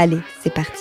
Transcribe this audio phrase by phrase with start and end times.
[0.00, 0.80] Allez, c'est parti.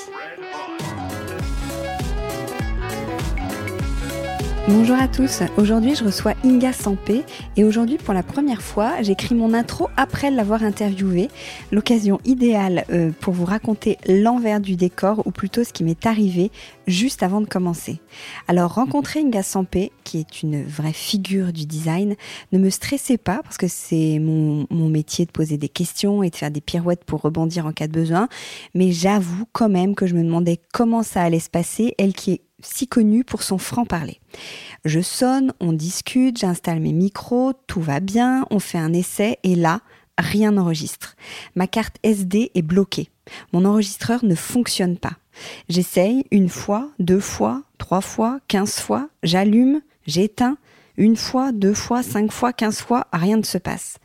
[4.70, 7.24] Bonjour à tous, aujourd'hui je reçois Inga Sampé
[7.56, 11.30] et aujourd'hui pour la première fois j'écris mon intro après l'avoir interviewée,
[11.72, 16.52] l'occasion idéale euh, pour vous raconter l'envers du décor ou plutôt ce qui m'est arrivé
[16.86, 18.02] juste avant de commencer.
[18.50, 22.18] Alors rencontrer Inga Sampé, qui est une vraie figure du design,
[22.52, 26.30] ne me stressez pas parce que c'est mon, mon métier de poser des questions et
[26.30, 28.28] de faire des pirouettes pour rebondir en cas de besoin,
[28.76, 32.34] mais j'avoue quand même que je me demandais comment ça allait se passer, elle qui
[32.34, 34.20] est si connu pour son franc-parler.
[34.86, 39.56] Je sonne, on discute, j'installe mes micros, tout va bien, on fait un essai et
[39.56, 39.82] là,
[40.18, 41.16] rien n'enregistre.
[41.56, 43.10] Ma carte SD est bloquée.
[43.54, 45.18] Mon enregistreur ne fonctionne pas.
[45.70, 50.58] J'essaye une fois, deux fois, trois fois, quinze fois, j'allume, j'éteins,
[50.98, 53.98] une fois, deux fois, cinq fois, quinze fois, rien ne se passe.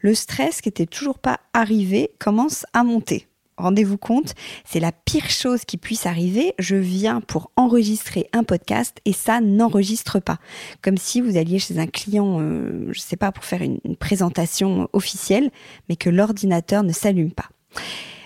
[0.00, 5.30] Le stress qui était toujours pas arrivé commence à monter rendez-vous compte, c'est la pire
[5.30, 6.54] chose qui puisse arriver.
[6.58, 10.38] Je viens pour enregistrer un podcast et ça n'enregistre pas.
[10.82, 14.88] Comme si vous alliez chez un client, euh, je sais pas, pour faire une présentation
[14.92, 15.50] officielle,
[15.88, 17.48] mais que l'ordinateur ne s'allume pas.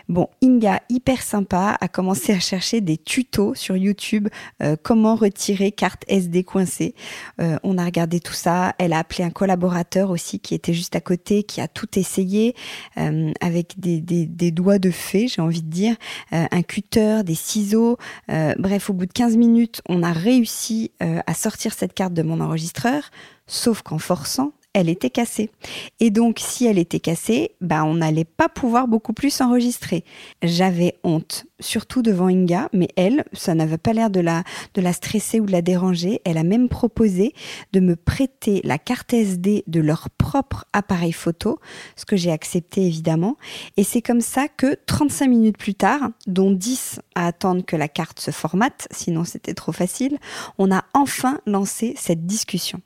[0.09, 4.29] Bon, Inga, hyper sympa, a commencé à chercher des tutos sur YouTube,
[4.63, 6.95] euh, comment retirer carte SD coincée.
[7.43, 8.75] Euh, on a regardé tout ça.
[8.79, 12.55] Elle a appelé un collaborateur aussi qui était juste à côté, qui a tout essayé
[12.97, 15.95] euh, avec des, des, des, doigts de fée, j'ai envie de dire,
[16.33, 17.99] un cutter, des ciseaux.
[18.29, 22.41] bref, au bout de 15 minutes, on a réussi à sortir cette carte de mon
[22.41, 23.11] enregistreur,
[23.47, 25.51] sauf qu'en forçant, elle était cassée.
[25.99, 30.05] Et donc, si elle était cassée, bah, on n'allait pas pouvoir beaucoup plus enregistrer.
[30.43, 34.45] J'avais honte, surtout devant Inga, mais elle, ça n'avait pas l'air de la,
[34.75, 36.21] de la stresser ou de la déranger.
[36.25, 37.35] Elle a même proposé
[37.73, 41.59] de me prêter la carte SD de leur propre appareil photo,
[41.97, 43.37] ce que j'ai accepté évidemment.
[43.77, 47.89] Et c'est comme ça que 35 minutes plus tard, dont 10 à attendre que la
[47.89, 50.19] carte se formate, sinon c'était trop facile,
[50.57, 52.81] on a enfin lancé cette discussion.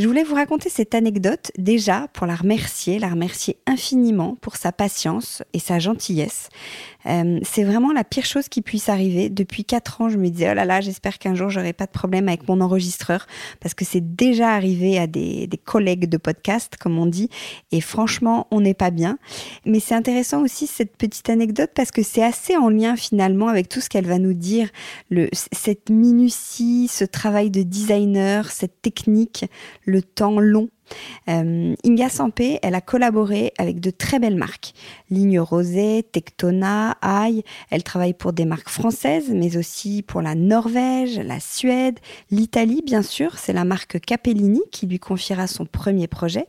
[0.00, 4.72] Je voulais vous raconter cette anecdote déjà pour la remercier, la remercier infiniment pour sa
[4.72, 6.48] patience et sa gentillesse.
[7.06, 9.28] Euh, c'est vraiment la pire chose qui puisse arriver.
[9.28, 11.90] Depuis quatre ans, je me disais, oh là là, j'espère qu'un jour, j'aurai pas de
[11.90, 13.26] problème avec mon enregistreur
[13.60, 17.28] parce que c'est déjà arrivé à des, des, collègues de podcast, comme on dit.
[17.72, 19.18] Et franchement, on n'est pas bien.
[19.64, 23.68] Mais c'est intéressant aussi cette petite anecdote parce que c'est assez en lien finalement avec
[23.68, 24.68] tout ce qu'elle va nous dire.
[25.10, 29.46] Le, cette minutie, ce travail de designer, cette technique,
[29.84, 30.68] le temps long
[31.28, 34.72] euh, Inga Sampé, elle a collaboré avec de très belles marques.
[35.10, 37.42] Ligne Rosée, Tectona, Aïe.
[37.70, 41.98] Elle travaille pour des marques françaises, mais aussi pour la Norvège, la Suède,
[42.30, 43.38] l'Italie, bien sûr.
[43.38, 46.46] C'est la marque Capellini qui lui confiera son premier projet.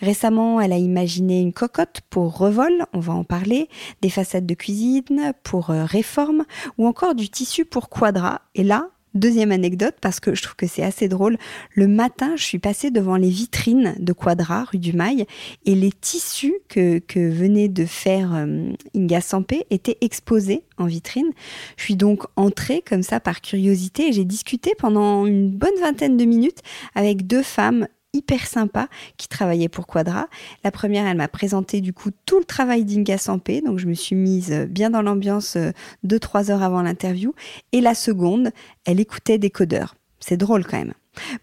[0.00, 3.68] Récemment, elle a imaginé une cocotte pour Revol, on va en parler,
[4.02, 6.44] des façades de cuisine pour euh, Réforme,
[6.76, 8.42] ou encore du tissu pour Quadra.
[8.54, 11.38] Et là, Deuxième anecdote, parce que je trouve que c'est assez drôle,
[11.74, 15.24] le matin, je suis passée devant les vitrines de Quadra, rue du Mail,
[15.64, 21.30] et les tissus que, que venait de faire euh, Inga Sampé étaient exposés en vitrine.
[21.76, 26.16] Je suis donc entrée comme ça par curiosité et j'ai discuté pendant une bonne vingtaine
[26.16, 26.60] de minutes
[26.94, 30.28] avec deux femmes hyper sympa qui travaillait pour Quadra.
[30.64, 33.94] La première, elle m'a présenté du coup tout le travail d'Inga Sampé, donc je me
[33.94, 35.72] suis mise euh, bien dans l'ambiance euh,
[36.02, 37.34] deux, trois heures avant l'interview.
[37.72, 38.50] Et la seconde,
[38.84, 39.94] elle écoutait des codeurs.
[40.20, 40.94] C'est drôle quand même.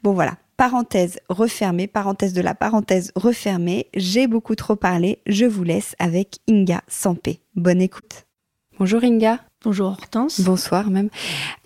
[0.03, 3.87] Bon voilà, parenthèse refermée, parenthèse de la parenthèse refermée.
[3.95, 7.39] J'ai beaucoup trop parlé, je vous laisse avec Inga Sampé.
[7.55, 8.25] Bonne écoute.
[8.79, 9.39] Bonjour Inga.
[9.63, 10.41] Bonjour Hortense.
[10.41, 11.09] Bonsoir même.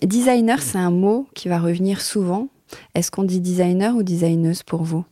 [0.01, 2.49] Designer, c'est un mot qui va revenir souvent
[2.95, 5.05] est-ce qu'on dit designer ou designeuse pour vous?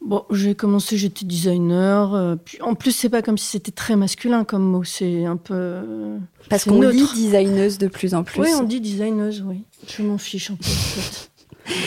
[0.00, 2.14] Bon, j'ai commencé, j'étais designer.
[2.14, 4.84] Euh, puis en plus, c'est pas comme si c'était très masculin comme mot.
[4.84, 5.54] C'est un peu.
[5.54, 8.40] Euh, Parce qu'on dit designeuse de plus en plus.
[8.40, 9.64] Oui, on dit designeuse, oui.
[9.88, 10.64] Je m'en fiche un peu.
[10.64, 11.30] En fait.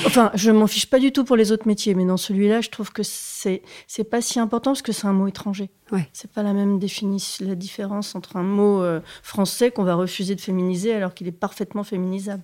[0.06, 2.70] Enfin, je m'en fiche pas du tout pour les autres métiers, mais dans celui-là, je
[2.70, 5.70] trouve que c'est c'est pas si important parce que c'est un mot étranger.
[5.92, 6.08] Ouais.
[6.14, 10.36] C'est pas la même définition, la différence entre un mot euh, français qu'on va refuser
[10.36, 12.44] de féminiser alors qu'il est parfaitement féminisable.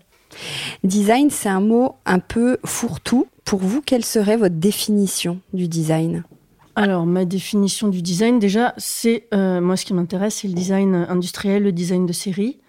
[0.84, 3.28] Design, c'est un mot un peu fourre-tout.
[3.46, 6.24] Pour vous, quelle serait votre définition du design?
[6.76, 11.08] Alors, ma définition du design, déjà, c'est euh, moi ce qui m'intéresse, c'est le design
[11.10, 12.60] industriel, le design de série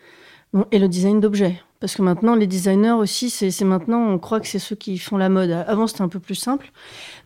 [0.71, 1.61] et le design d'objets.
[1.81, 4.99] Parce que maintenant, les designers aussi, c'est c'est maintenant, on croit que c'est ceux qui
[4.99, 5.51] font la mode.
[5.51, 6.73] Avant, c'était un peu plus simple.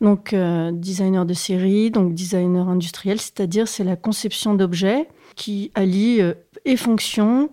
[0.00, 6.20] Donc, euh, designer de série, donc designer industriel, c'est-à-dire c'est la conception d'objets qui allie
[6.20, 6.34] euh,
[6.64, 7.48] et fonction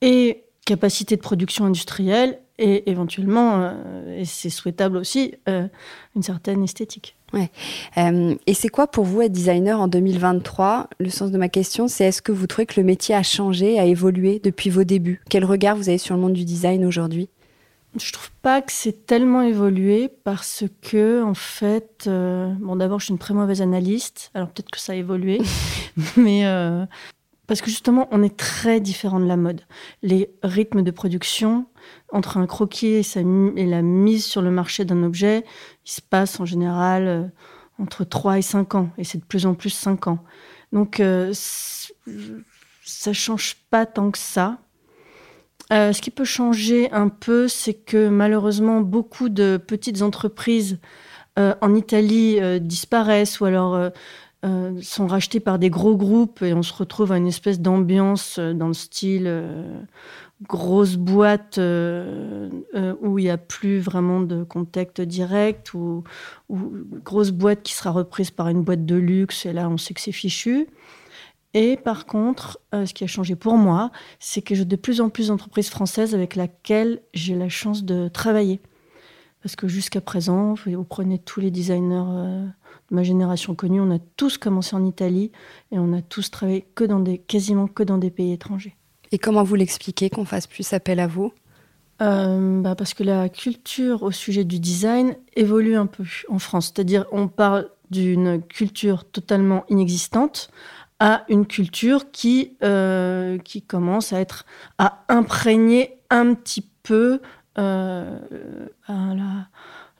[0.00, 5.66] et capacité de production industrielle et éventuellement, euh, et c'est souhaitable aussi, euh,
[6.14, 7.16] une certaine esthétique.
[7.98, 11.88] Euh, Et c'est quoi pour vous être designer en 2023 Le sens de ma question,
[11.88, 15.20] c'est est-ce que vous trouvez que le métier a changé, a évolué depuis vos débuts?
[15.28, 17.28] Quel regard vous avez sur le monde du design aujourd'hui?
[17.96, 23.12] Je trouve pas que c'est tellement évolué parce que, en fait, bon, d'abord, je suis
[23.12, 25.40] une très mauvaise analyste, alors peut-être que ça a évolué,
[26.16, 26.44] mais
[27.46, 29.62] parce que justement, on est très différent de la mode.
[30.02, 31.66] Les rythmes de production
[32.10, 35.44] entre un croquis et, la mise sur le marché d'un objet,
[35.84, 37.24] il se passe en général euh,
[37.78, 40.18] entre 3 et 5 ans, et c'est de plus en plus 5 ans.
[40.72, 41.32] Donc, euh,
[42.84, 44.58] ça change pas tant que ça.
[45.72, 50.78] Euh, ce qui peut changer un peu, c'est que malheureusement, beaucoup de petites entreprises
[51.38, 53.90] euh, en Italie disparaissent ou alors
[54.44, 58.36] euh, sont rachetées par des gros groupes et on se retrouve à une espèce d'ambiance
[58.38, 59.80] euh, dans le style euh,
[60.46, 66.04] grosse boîte où il n'y a plus vraiment de contact direct ou,
[66.50, 69.94] ou grosse boîte qui sera reprise par une boîte de luxe et là on sait
[69.94, 70.66] que c'est fichu.
[71.54, 75.08] Et par contre, ce qui a changé pour moi, c'est que j'ai de plus en
[75.08, 78.60] plus d'entreprises françaises avec lesquelles j'ai la chance de travailler.
[79.44, 83.90] Parce que jusqu'à présent, vous prenez tous les designers euh, de ma génération connue, on
[83.90, 85.32] a tous commencé en Italie
[85.70, 88.74] et on a tous travaillé que dans des, quasiment que dans des pays étrangers.
[89.12, 91.30] Et comment vous l'expliquez qu'on fasse plus appel à vous?
[92.00, 96.72] Euh, bah, parce que la culture au sujet du design évolue un peu en France.
[96.74, 100.48] C'est-à-dire, on parle d'une culture totalement inexistante
[101.00, 104.46] à une culture qui, euh, qui commence à être
[104.78, 107.20] à imprégner un petit peu
[107.58, 108.18] euh,
[108.86, 109.48] à la,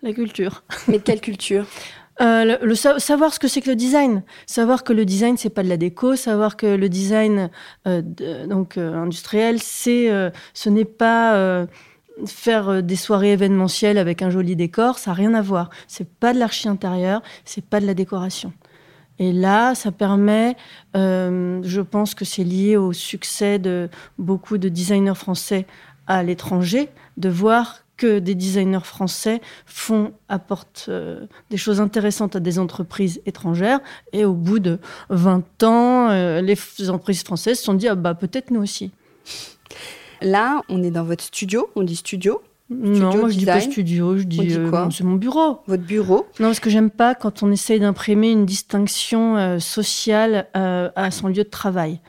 [0.03, 0.63] la culture.
[0.89, 1.67] Mais quelle culture?
[2.21, 5.37] Euh, le, le sa- savoir ce que c'est que le design, savoir que le design
[5.37, 7.51] c'est pas de la déco, savoir que le design
[7.89, 11.67] euh, de- donc euh, industriel c'est euh, ce n'est pas euh,
[12.25, 15.71] faire euh, des soirées événementielles avec un joli décor, ça a rien à voir.
[15.89, 18.53] C'est pas de l'archi intérieur, c'est pas de la décoration.
[19.19, 20.57] Et là, ça permet,
[20.97, 25.67] euh, je pense que c'est lié au succès de beaucoup de designers français
[26.07, 32.41] à l'étranger, de voir que des designers français font, apportent euh, des choses intéressantes à
[32.41, 33.81] des entreprises étrangères.
[34.13, 34.79] Et au bout de
[35.11, 36.59] 20 ans, euh, les
[36.89, 38.91] entreprises françaises se sont dit, ah bah, peut-être nous aussi.
[40.23, 44.17] Là, on est dans votre studio, on dit studio, non, moi je dis pas studio,
[44.17, 45.61] je dis, dit euh, quoi c'est mon bureau.
[45.67, 46.27] votre bureau.
[46.41, 51.45] Non, parce que j'aime pas quand on essaye d'imprimer une distinction sociale à son lieu
[51.45, 52.01] de travail.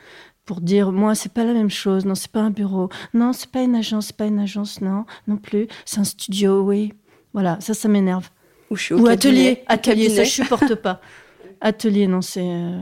[0.46, 2.06] Pour dire, moi, c'est pas la même chose.
[2.06, 2.90] Non, c'est pas un bureau.
[3.14, 4.08] Non, c'est pas une agence.
[4.08, 4.80] C'est pas une agence.
[4.82, 5.68] Non, non plus.
[5.86, 6.94] C'est un studio, oui.
[7.34, 8.30] Voilà, ça, ça m'énerve.
[8.70, 10.06] Ou, je suis au Ou cabinet, atelier.
[10.06, 11.02] Atelier, ça, je supporte pas.
[11.62, 12.42] Atelier, non, c'est.
[12.44, 12.82] euh,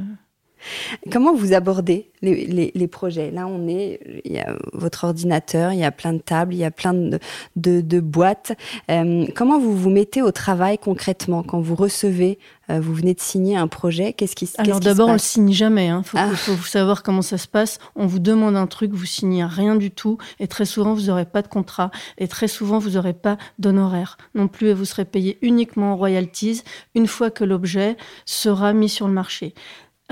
[1.12, 3.32] Comment vous abordez les, les- les projets?
[3.32, 6.60] Là, on est, il y a votre ordinateur, il y a plein de tables, il
[6.60, 7.20] y a plein de,
[7.56, 8.54] de- de boîtes.
[8.90, 11.44] Euh, comment vous vous mettez au travail concrètement?
[11.44, 12.40] Quand vous recevez,
[12.70, 15.88] euh, vous venez de signer un projet Qu'est-ce qui, Alors d'abord, on le signe jamais.
[15.88, 16.30] Il faut, Ah.
[16.34, 17.80] faut savoir comment ça se passe.
[17.96, 20.18] On vous demande un truc, vous signez rien du tout.
[20.40, 21.92] Et très souvent, vous n'aurez pas de contrat.
[22.18, 24.68] Et très souvent, vous n'aurez pas d'honoraires non plus.
[24.70, 26.64] Et vous serez payé uniquement en royalties
[26.96, 29.54] une fois que l'objet sera mis sur le marché.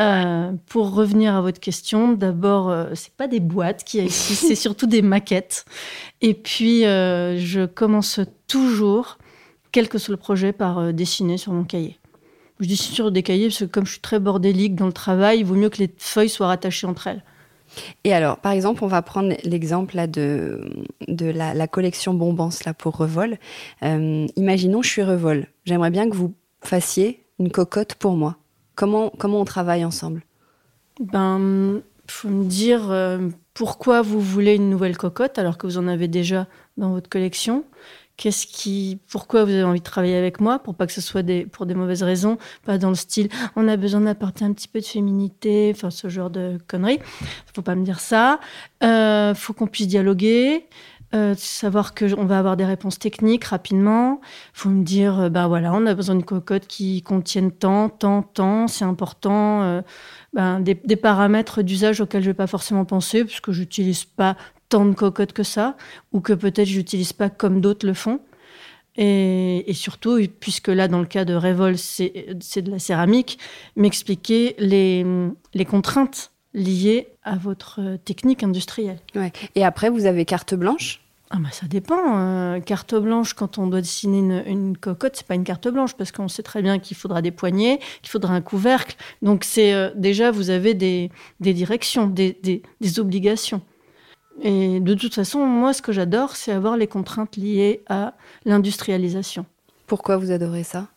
[0.01, 4.05] Euh, pour revenir à votre question, d'abord, euh, c'est pas des boîtes qu'il y a
[4.05, 5.65] ici, c'est surtout des maquettes.
[6.21, 9.19] Et puis, euh, je commence toujours,
[9.71, 11.99] quel que soit le projet, par euh, dessiner sur mon cahier.
[12.59, 15.39] Je dessine sur des cahiers parce que comme je suis très bordélique dans le travail,
[15.39, 17.23] il vaut mieux que les feuilles soient rattachées entre elles.
[18.03, 20.69] Et alors, par exemple, on va prendre l'exemple de,
[21.07, 23.37] de la, la collection Bombance là pour Revol.
[23.81, 25.47] Imaginons, je suis Revol.
[25.63, 28.40] J'aimerais bien que vous fassiez une cocotte pour moi.
[28.81, 30.23] Comment, comment on travaille ensemble?
[30.99, 35.87] Ben, faut me dire euh, pourquoi vous voulez une nouvelle cocotte alors que vous en
[35.87, 36.47] avez déjà
[36.77, 37.63] dans votre collection?
[38.17, 41.21] Qu'est-ce qui, pourquoi vous avez envie de travailler avec moi pour pas que ce soit
[41.21, 44.67] des, pour des mauvaises raisons, pas dans le style on a besoin d'apporter un petit
[44.67, 47.01] peu de féminité, enfin ce genre de conneries?
[47.53, 48.39] Faut pas me dire ça.
[48.83, 50.65] Euh, faut qu'on puisse dialoguer.
[51.13, 54.21] Euh, savoir que on va avoir des réponses techniques rapidement.
[54.23, 57.89] Il faut me dire, euh, bah voilà, on a besoin de cocottes qui contiennent tant,
[57.89, 58.67] tant, tant.
[58.69, 59.61] C'est important.
[59.63, 59.81] Euh,
[60.33, 64.37] ben, des, paramètres d'usage auxquels je vais pas forcément penser, puisque j'utilise pas
[64.69, 65.75] tant de cocottes que ça,
[66.13, 68.21] ou que peut-être j'utilise pas comme d'autres le font.
[68.95, 73.37] Et, surtout, puisque là, dans le cas de Revol, c'est de la céramique,
[73.75, 75.05] m'expliquer les,
[75.53, 78.99] les contraintes liées à votre technique industrielle.
[79.15, 79.31] Ouais.
[79.55, 81.00] Et après, vous avez carte blanche?
[81.33, 82.17] Ah bah ça dépend.
[82.17, 85.93] Euh, carte blanche, quand on doit dessiner une, une cocotte, c'est pas une carte blanche
[85.95, 88.97] parce qu'on sait très bien qu'il faudra des poignées, qu'il faudra un couvercle.
[89.21, 91.09] Donc c'est euh, déjà vous avez des,
[91.39, 93.61] des directions, des, des, des, obligations.
[94.41, 99.45] Et de toute façon, moi, ce que j'adore, c'est avoir les contraintes liées à l'industrialisation.
[99.87, 100.87] Pourquoi vous adorez ça?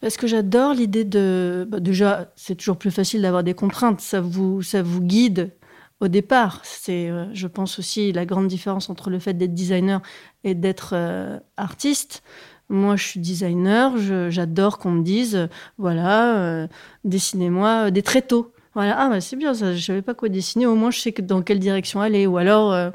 [0.00, 1.64] Parce que j'adore l'idée de.
[1.68, 4.00] Bah déjà, c'est toujours plus facile d'avoir des contraintes.
[4.00, 5.52] Ça vous, ça vous guide
[6.00, 6.60] au départ.
[6.64, 10.00] C'est, euh, je pense aussi, la grande différence entre le fait d'être designer
[10.44, 12.22] et d'être euh, artiste.
[12.68, 13.98] Moi, je suis designer,
[14.30, 15.46] j'adore qu'on me dise, euh,
[15.78, 16.68] voilà,
[17.04, 18.52] dessinez-moi des tréteaux.
[18.74, 21.22] Voilà, ah bah c'est bien, je savais pas quoi dessiner, au moins je sais que
[21.22, 22.28] dans quelle direction aller.
[22.28, 22.92] Ou alors,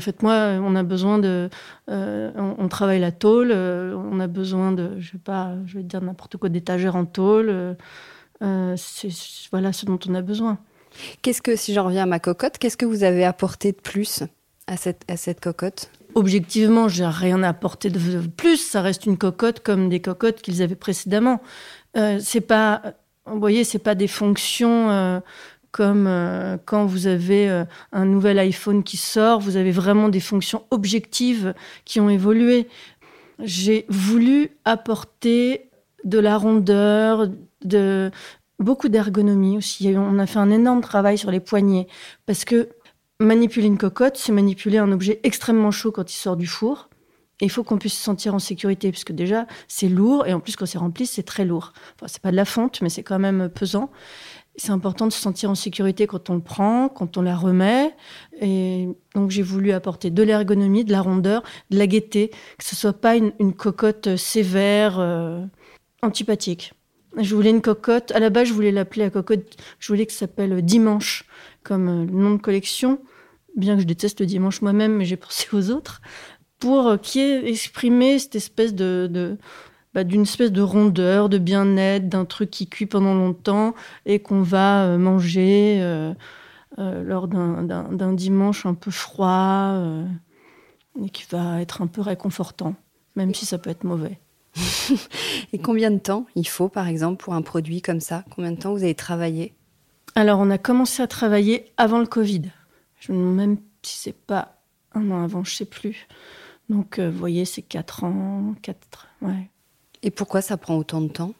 [0.00, 0.32] faites-moi,
[0.62, 1.50] on a besoin de,
[1.88, 6.00] on, on, travaille la tôle, on a besoin de, je sais pas, je vais dire
[6.00, 7.76] n'importe quoi, d'étagères en tôle.
[8.76, 9.10] c'est
[9.50, 10.58] voilà ce dont on a besoin.
[11.22, 14.22] Qu'est-ce que, si j'en reviens à ma cocotte, qu'est-ce que vous avez apporté de plus
[14.66, 15.90] à cette, à cette cocotte?
[16.14, 17.98] Objectivement, j'ai rien apporté de
[18.36, 18.56] plus.
[18.56, 21.40] Ça reste une cocotte comme des cocottes qu'ils avaient précédemment.
[21.96, 22.82] Euh, c'est pas,
[23.26, 25.20] voyez, c'est pas des fonctions euh,
[25.70, 29.40] comme euh, quand vous avez euh, un nouvel iPhone qui sort.
[29.40, 31.54] Vous avez vraiment des fonctions objectives
[31.84, 32.68] qui ont évolué.
[33.38, 35.70] J'ai voulu apporter
[36.04, 37.28] de la rondeur,
[37.64, 38.10] de,
[38.58, 39.94] beaucoup d'ergonomie aussi.
[39.96, 41.86] On a fait un énorme travail sur les poignets
[42.26, 42.68] parce que
[43.20, 46.88] manipuler une cocotte, c'est manipuler un objet extrêmement chaud quand il sort du four.
[47.40, 50.56] Il faut qu'on puisse se sentir en sécurité, puisque déjà, c'est lourd, et en plus,
[50.56, 51.72] quand c'est rempli, c'est très lourd.
[51.94, 53.90] Enfin, c'est pas de la fonte, mais c'est quand même pesant.
[54.56, 57.94] C'est important de se sentir en sécurité quand on le prend, quand on la remet.
[58.40, 62.74] Et donc, j'ai voulu apporter de l'ergonomie, de la rondeur, de la gaieté, que ce
[62.74, 65.44] soit pas une, une cocotte sévère, euh,
[66.02, 66.72] antipathique.
[67.20, 68.12] Je voulais une cocotte.
[68.12, 69.56] À la base, je voulais l'appeler la cocotte.
[69.78, 71.24] Je voulais que ça s'appelle Dimanche,
[71.64, 73.00] comme euh, nom de collection.
[73.56, 76.00] Bien que je déteste le dimanche moi-même, mais j'ai pensé aux autres.
[76.60, 79.36] Pour euh, qui ait exprimé cette espèce de,
[79.94, 83.74] bah, d'une espèce de rondeur, de bien-être, d'un truc qui cuit pendant longtemps
[84.06, 85.82] et qu'on va euh, manger
[86.76, 89.82] lors d'un dimanche un peu froid
[91.02, 92.76] et qui va être un peu réconfortant,
[93.16, 94.20] même si ça peut être mauvais.
[95.52, 98.24] Et combien de temps il faut, par exemple, pour un produit comme ça?
[98.34, 99.54] Combien de temps vous avez travaillé?
[100.14, 102.42] Alors, on a commencé à travailler avant le Covid.
[103.00, 104.56] Je me demande même si c'est pas
[104.94, 106.08] un an avant, je sais plus.
[106.68, 109.50] Donc, euh, vous voyez, c'est quatre ans, quatre, ouais.
[110.02, 111.34] Et pourquoi ça prend autant de temps?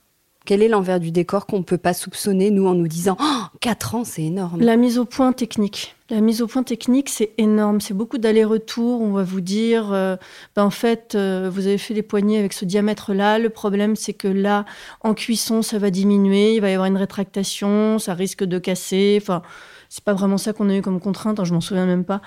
[0.44, 3.42] Quel est l'envers du décor qu'on ne peut pas soupçonner, nous, en nous disant oh,
[3.60, 4.62] 4 ans, c'est énorme?
[4.62, 5.94] La mise au point technique.
[6.10, 7.82] La mise au point technique, c'est énorme.
[7.82, 9.02] C'est beaucoup d'allers-retours.
[9.02, 10.16] On va vous dire, euh,
[10.56, 13.38] ben en fait, euh, vous avez fait les poignées avec ce diamètre-là.
[13.38, 14.64] Le problème, c'est que là,
[15.02, 16.54] en cuisson, ça va diminuer.
[16.54, 17.98] Il va y avoir une rétractation.
[17.98, 19.18] Ça risque de casser.
[19.20, 19.42] Enfin,
[19.90, 21.40] c'est pas vraiment ça qu'on a eu comme contrainte.
[21.40, 22.22] Hein, je m'en souviens même pas.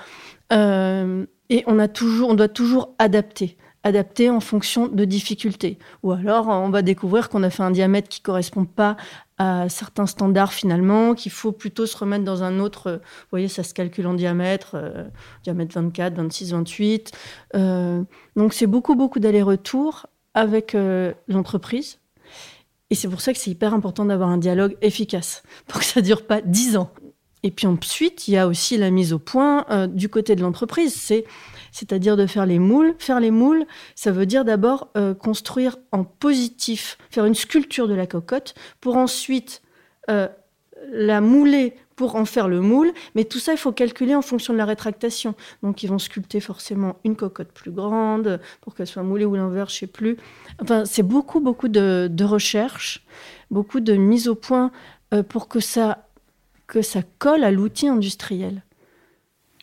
[0.54, 5.80] Euh, et on a toujours, on doit toujours adapter adapter en fonction de difficultés.
[6.04, 8.96] Ou alors, on va découvrir qu'on a fait un diamètre qui correspond pas
[9.70, 12.88] certains standards finalement, qu'il faut plutôt se remettre dans un autre.
[12.88, 15.04] euh, Vous voyez, ça se calcule en diamètre, euh,
[15.44, 17.12] diamètre 24, 26, 28.
[17.56, 18.04] Euh,
[18.36, 22.00] donc, c'est beaucoup, beaucoup d'allers-retours avec euh, l'entreprise.
[22.90, 26.02] Et c'est pour ça que c'est hyper important d'avoir un dialogue efficace, pour que ça
[26.02, 26.92] dure pas 10 ans.
[27.44, 30.94] Et puis ensuite, il y a aussi la mise au point du côté de l'entreprise.
[30.94, 31.26] C'est
[31.72, 32.96] c'est-à-dire de faire les moules.
[33.00, 37.94] Faire les moules, ça veut dire d'abord euh, construire en positif, faire une sculpture de
[37.94, 39.62] la cocotte, pour ensuite
[40.10, 40.28] euh,
[40.92, 42.92] la mouler pour en faire le moule.
[43.14, 45.36] Mais tout ça, il faut calculer en fonction de la rétractation.
[45.62, 49.74] Donc, ils vont sculpter forcément une cocotte plus grande pour qu'elle soit moulée ou l'inverse,
[49.74, 50.18] je sais plus.
[50.60, 53.06] Enfin, c'est beaucoup, beaucoup de, de recherche,
[53.52, 54.72] beaucoup de mise au point
[55.14, 56.08] euh, pour que ça,
[56.66, 58.64] que ça colle à l'outil industriel.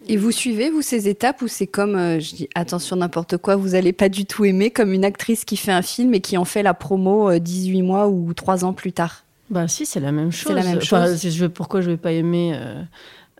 [0.06, 3.56] Et vous suivez, vous, ces étapes ou c'est comme, euh, je dis attention n'importe quoi,
[3.56, 6.36] vous allez pas du tout aimer, comme une actrice qui fait un film et qui
[6.38, 9.24] en fait la promo euh, 18 mois ou 3 ans plus tard?
[9.50, 10.48] Bah si, c'est la même chose.
[10.48, 11.16] C'est la même Enfin, chose.
[11.16, 12.82] c'est- je, pourquoi je vais pas aimer euh,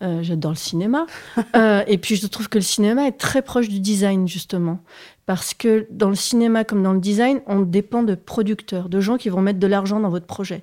[0.02, 1.06] euh, J'adore le cinéma.
[1.86, 4.80] Et puis je trouve que le cinéma est très proche du design justement,
[5.26, 9.16] parce que dans le cinéma comme dans le design, on dépend de producteurs, de gens
[9.16, 10.62] qui vont mettre de l'argent dans votre projet.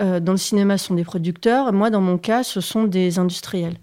[0.00, 1.72] Dans le cinéma, ce sont des producteurs.
[1.72, 3.76] Moi, dans mon cas, ce sont des industriels.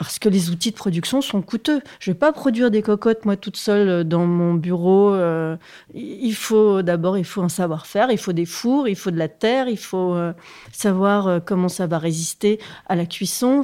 [0.00, 1.82] Parce que les outils de production sont coûteux.
[1.98, 5.12] Je vais pas produire des cocottes moi toute seule euh, dans mon bureau.
[5.12, 5.58] Euh,
[5.92, 9.28] il faut d'abord il faut un savoir-faire, il faut des fours, il faut de la
[9.28, 10.32] terre, il faut euh,
[10.72, 13.60] savoir comment ça va résister à la cuisson.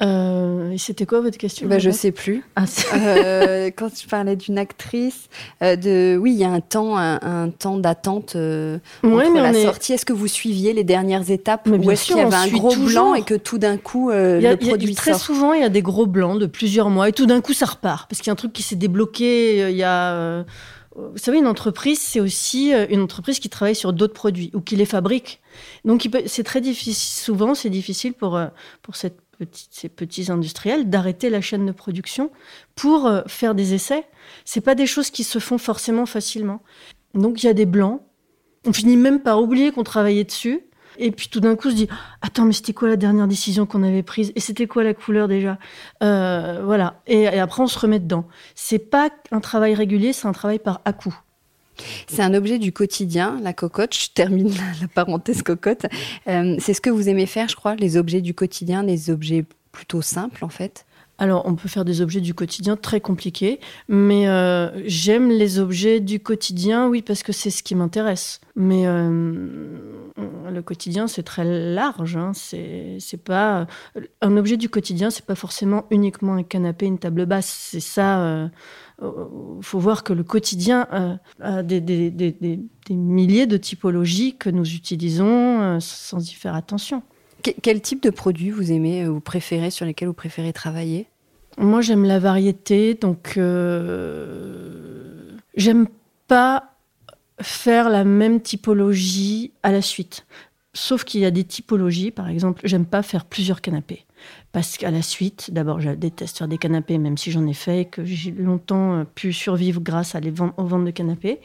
[0.00, 2.44] Euh, c'était quoi votre question bah, Je sais plus.
[2.56, 2.64] Ah,
[2.94, 5.28] euh, quand je parlais d'une actrice,
[5.62, 9.92] euh, de oui, il y a un temps, un, temps d'attente euh, entre la sortie.
[9.92, 12.76] Est-ce que vous suiviez les dernières étapes Mais ou est-ce qu'il y avait un gros
[12.76, 15.82] blanc et que tout d'un coup euh, le produit Très souvent, il y a des
[15.82, 18.34] gros blancs de plusieurs mois et tout d'un coup ça repart parce qu'il y a
[18.34, 19.70] un truc qui s'est débloqué.
[19.70, 20.44] Il y a
[20.96, 24.74] vous savez, une entreprise, c'est aussi une entreprise qui travaille sur d'autres produits ou qui
[24.74, 25.40] les fabrique.
[25.84, 27.22] Donc, c'est très difficile.
[27.24, 28.40] Souvent, c'est difficile pour,
[28.82, 29.16] pour cette
[29.70, 32.30] ces petits industriels d'arrêter la chaîne de production
[32.74, 34.04] pour euh, faire des essais.
[34.44, 36.62] C'est pas des choses qui se font forcément facilement.
[37.14, 38.02] Donc il y a des blancs.
[38.66, 40.62] On finit même par oublier qu'on travaillait dessus.
[40.98, 41.88] Et puis tout d'un coup, on se dit
[42.22, 44.32] Attends, mais c'était quoi la dernière décision qu'on avait prise?
[44.34, 45.58] Et c'était quoi la couleur déjà?
[46.02, 47.02] Euh, Voilà.
[47.06, 48.26] Et, et, après, on se remet dedans.
[48.54, 51.16] C'est pas un travail régulier, c'est un travail par à-coup.
[52.06, 53.94] C'est un objet du quotidien, la cocotte.
[53.94, 55.86] Je termine la, parenthèse cocotte.
[56.26, 59.44] Euh, c'est ce que vous aimez faire, je crois, les objets du quotidien, les objets
[59.72, 60.84] plutôt simples en fait.
[61.20, 63.58] Alors, on peut faire des objets du quotidien très compliqués,
[63.88, 68.40] mais euh, j'aime les objets du quotidien, oui, parce que c'est ce qui m'intéresse.
[68.54, 69.32] Mais euh,
[70.48, 72.16] le quotidien, c'est très large.
[72.16, 72.30] Hein.
[72.34, 73.66] C'est pas
[74.20, 77.52] un objet du quotidien, c'est pas forcément uniquement un canapé, une table basse.
[77.72, 78.48] C'est ça
[79.62, 85.78] faut voir que le quotidien euh, a des, milliers de typologies que nous utilisons euh,
[85.80, 87.02] sans y faire attention.
[87.62, 91.06] quel type de produits vous aimez, vous préférez, sur lesquels vous préférez travailler?
[91.58, 93.38] Moi, j'aime la variété, donc
[95.56, 95.86] j'aime
[96.28, 96.74] pas
[97.40, 100.26] faire la même typologie à la suite.
[100.74, 104.04] Sauf qu'il y a des typologies, par exemple, j'aime pas faire plusieurs canapés.
[104.52, 107.82] Parce qu'à la suite, d'abord, je déteste faire des canapés, même si j'en ai fait
[107.82, 111.40] et que j'ai longtemps euh, pu survivre grâce à les aux ventes de canapés.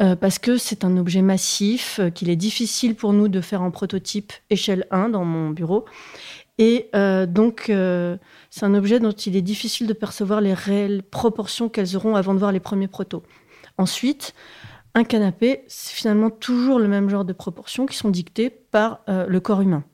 [0.00, 3.62] Euh, parce que c'est un objet massif, euh, qu'il est difficile pour nous de faire
[3.62, 5.84] en prototype échelle 1 dans mon bureau.
[6.58, 6.88] Et
[7.28, 12.16] donc, c'est un objet dont il est difficile de percevoir les réelles proportions qu'elles auront
[12.16, 13.22] avant de voir les premiers protos.
[13.76, 14.32] Ensuite,
[14.96, 19.38] un canapé, c'est finalement toujours le même genre de proportions qui sont dictées par le
[19.40, 19.84] corps humain.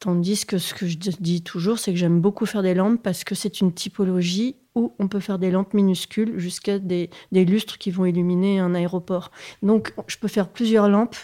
[0.00, 3.24] Tandis que ce que je dis toujours, c'est que j'aime beaucoup faire des lampes parce
[3.24, 7.90] que c'est une typologie où on peut faire des lampes minuscules jusqu'à des, lustres qui
[7.90, 9.30] vont illuminer un aéroport.
[9.62, 11.16] Donc, je peux faire plusieurs lampes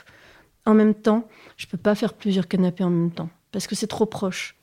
[0.65, 1.29] en même temps.
[1.59, 4.57] Je ne peux pas faire plusieurs canapés en même temps parce que c'est trop proche.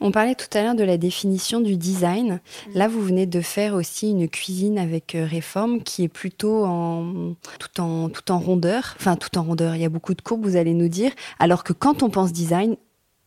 [0.00, 2.40] On parlait tout à l'heure de la définition du design.
[2.74, 7.34] Là, vous venez de faire aussi une cuisine avec euh, Réforme qui est plutôt en
[7.58, 8.94] tout en tout en rondeur.
[8.98, 9.74] Enfin, tout en rondeur.
[9.74, 11.12] Il y a beaucoup de courbes, vous allez nous dire.
[11.38, 12.76] Alors que quand on pense design,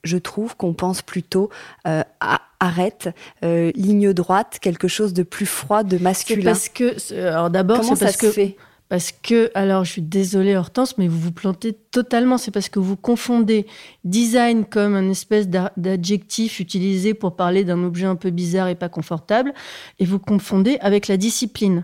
[0.03, 1.49] je trouve qu'on pense plutôt
[1.87, 3.09] euh, à arrête,
[3.43, 6.43] euh, ligne droite, quelque chose de plus froid, de masculin.
[6.43, 8.57] Parce que, alors d'abord, c'est parce que fait?
[8.89, 12.37] Parce que, alors je suis désolée Hortense, mais vous vous plantez totalement.
[12.37, 13.65] C'est parce que vous confondez
[14.03, 18.89] design comme une espèce d'adjectif utilisé pour parler d'un objet un peu bizarre et pas
[18.89, 19.53] confortable,
[19.99, 21.83] et vous confondez avec la discipline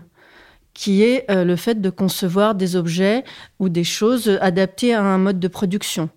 [0.72, 3.22] qui est euh, le fait de concevoir des objets
[3.60, 6.10] ou des choses adaptées à un mode de production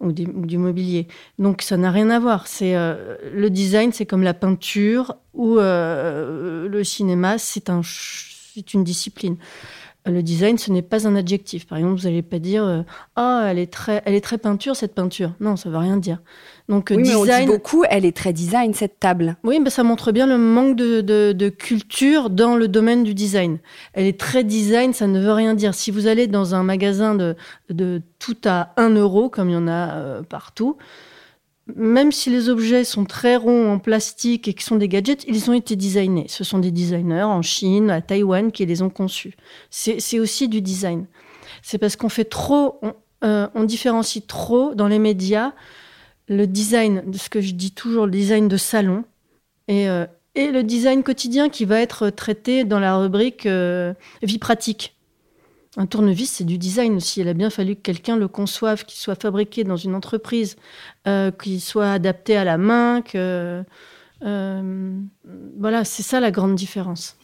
[0.00, 1.06] ou, du mobilier.
[1.38, 2.46] Donc ça n'a rien à voir.
[2.46, 7.36] C'est euh, le design, c'est comme la peinture ou euh, le cinéma,
[7.68, 9.36] un, c'est une discipline
[10.06, 11.66] le design, ce n'est pas un adjectif.
[11.66, 12.84] Par exemple, vous n'allez pas dire
[13.16, 15.32] ah elle est très, elle est très peinture cette peinture.
[15.40, 16.18] Non, ça ne veut rien dire.
[16.70, 19.36] Donc oui, design, mais on dit beaucoup, elle est très design cette table.
[19.42, 23.58] Oui, mais ça montre bien le manque de, culture dans le domaine du design.
[23.92, 25.74] Elle est très design, ça ne veut rien dire.
[25.74, 27.36] Si vous allez dans un magasin de,
[27.70, 30.76] de tout à 1 euro, comme il y en a euh, partout,
[31.76, 35.50] même si les objets sont très ronds en plastique et qui sont des gadgets, ils
[35.50, 36.26] ont été designés.
[36.28, 39.34] Ce sont des designers en Chine, à Taïwan qui les ont conçus.
[39.70, 41.06] C'est aussi du design.
[41.62, 45.52] C'est parce qu'on fait trop, on, euh, différencie trop dans les médias
[46.30, 49.04] le design, de ce que je dis toujours, le design de salon,
[49.66, 50.06] et, euh,
[50.36, 54.96] le design quotidien qui va être traité dans la rubrique euh, vie pratique.
[55.76, 57.20] Un tournevis, c'est du design aussi.
[57.20, 60.56] Il a bien fallu que quelqu'un le conçoive, qu'il soit fabriqué dans une entreprise,
[61.06, 63.62] euh, qu'il soit adapté à la main, que...
[64.22, 64.92] Euh,
[65.58, 67.16] voilà, c'est ça la grande différence.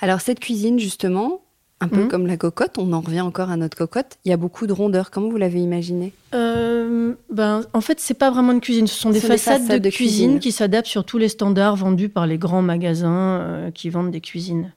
[0.00, 1.42] Alors cette cuisine, justement,
[1.80, 2.08] un peu mhm.
[2.08, 4.72] comme la cocotte, on en revient encore à notre cocotte, il y a beaucoup de
[4.72, 5.10] rondeurs.
[5.10, 9.10] Comment vous l'avez imaginé euh, ben, En fait, c'est pas vraiment une cuisine, ce sont
[9.10, 13.70] des, façades, de, cuisine, qui s'adaptent sur tous les standards vendus par les grands magasins
[13.74, 14.72] qui vendent des cuisines.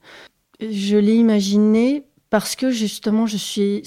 [0.60, 3.84] Je l'ai imaginé parce que justement, je suis,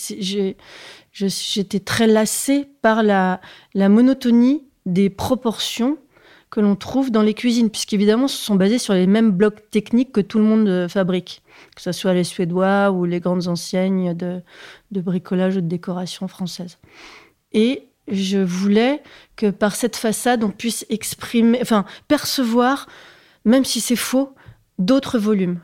[1.13, 3.41] j'étais très lassée par la,
[3.73, 5.97] la monotonie des proportions
[6.51, 10.13] que l'on trouve dans les cuisines, puisqu'évidemment, ce sont basés sur les mêmes blocs techniques
[10.13, 11.43] que tout le monde euh, fabrique,
[11.75, 14.43] que ce soit les Suédois ou les grandes enseignes de,
[14.93, 16.79] de bricolage ou de décoration française.
[17.53, 19.03] Et je voulais
[19.37, 22.89] que par cette façade, on puisse exprimer, enfin, percevoir,
[23.47, 24.35] même si c'est faux,
[24.79, 25.61] d'autres volumes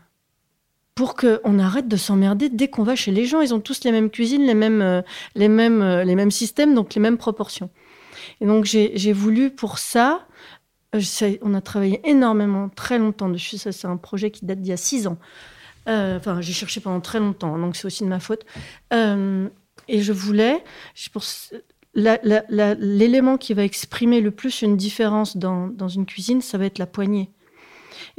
[1.00, 3.40] pour qu'on arrête de s'emmerder dès qu'on va chez les gens.
[3.40, 5.00] Ils ont tous les mêmes cuisines, les mêmes, euh,
[5.34, 7.70] les mêmes, euh, les mêmes systèmes, donc les mêmes proportions.
[8.42, 10.26] Et donc j'ai voulu pour ça,
[10.94, 11.00] euh,
[11.40, 13.56] on a travaillé énormément, très longtemps dessus.
[13.56, 15.16] Ça, c'est un projet qui date d'il y a six ans.
[15.86, 18.44] enfin, j'ai cherché pendant très longtemps, donc c'est aussi de ma faute.
[18.92, 20.62] et je voulais,
[21.94, 26.78] l'élément qui va exprimer le plus une différence dans, dans une cuisine, ça va être
[26.78, 27.30] la poignée.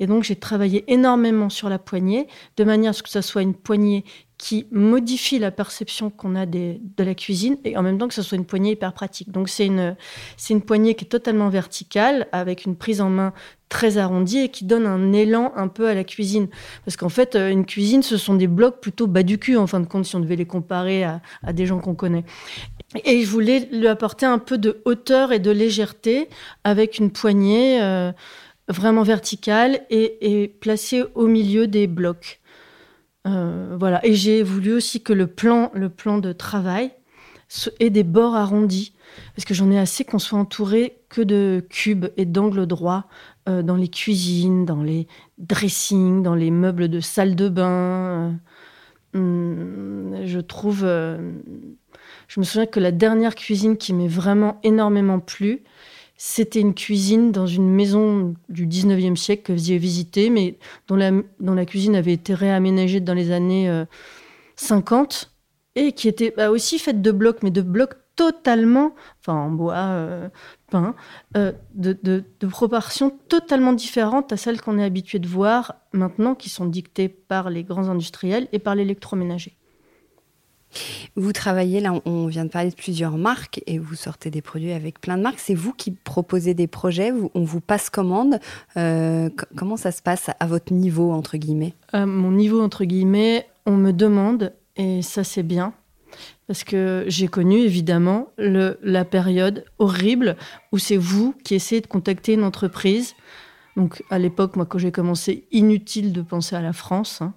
[0.01, 3.43] Et donc, j'ai travaillé énormément sur la poignée, de manière à ce que ça soit
[3.43, 4.03] une poignée
[4.39, 8.23] qui modifie la perception qu'on a de la cuisine et en même temps que ce
[8.23, 9.31] soit une poignée hyper pratique.
[9.31, 9.95] Donc, c'est une,
[10.35, 13.33] c'est une poignée qui est totalement verticale, avec une prise en main
[13.69, 16.47] très arrondie et qui donne un élan un peu à la cuisine.
[16.83, 19.67] Parce qu'en fait, euh, une cuisine, ce sont des blocs plutôt bas du cul, en
[19.67, 21.21] fin de compte, si on devait les comparer à,
[21.53, 22.25] des gens qu'on connaît.
[23.05, 26.27] Et je voulais lui apporter un peu de hauteur et de légèreté
[26.63, 27.79] avec une poignée.
[27.83, 28.11] Euh,
[28.71, 32.39] vraiment verticale et, placée au milieu des blocs.
[33.27, 34.05] Euh, voilà.
[34.05, 36.91] Et j'ai voulu aussi que le plan, le plan de travail
[37.79, 38.93] ait des bords arrondis,
[39.35, 43.05] parce que j'en ai assez qu'on soit entouré que de cubes et d'angles droits
[43.49, 45.07] euh, dans les cuisines, dans les
[45.37, 48.39] dressings, dans les meubles de salle de bain.
[49.15, 50.81] Euh, je trouve.
[50.83, 55.63] je me souviens que la dernière cuisine qui m'est vraiment énormément plu,
[56.23, 61.09] c'était une cuisine dans une maison du 19e siècle que j'ai visitée, mais dont la,
[61.39, 63.85] dont la cuisine avait été réaménagée dans les années
[64.55, 65.31] 50
[65.75, 69.49] euh, et qui était bah, aussi faite de blocs, mais de blocs totalement, enfin en
[69.49, 70.29] bois euh,
[70.69, 70.93] peint,
[71.37, 76.35] euh, de, de, de, proportions totalement différentes à celles qu'on est habitué de voir maintenant,
[76.35, 79.57] qui sont dictées par les grands industriels et par l'électroménager.
[81.15, 84.71] Vous travaillez, là, on vient de parler de plusieurs marques et vous sortez des produits
[84.71, 85.39] avec plein de marques.
[85.39, 88.39] C'est vous qui proposez des projets, on vous passe commande.
[88.77, 91.73] Euh, comment ça se passe à votre niveau, entre guillemets?
[91.91, 95.73] À mon niveau, entre guillemets, on me demande, et ça c'est bien,
[96.47, 100.35] parce que j'ai connu évidemment la période horrible
[100.71, 103.15] où c'est vous qui essayez de contacter une entreprise.
[103.77, 107.21] Donc à l'époque, moi, quand j'ai commencé, inutile de penser à la France.
[107.21, 107.33] Hein.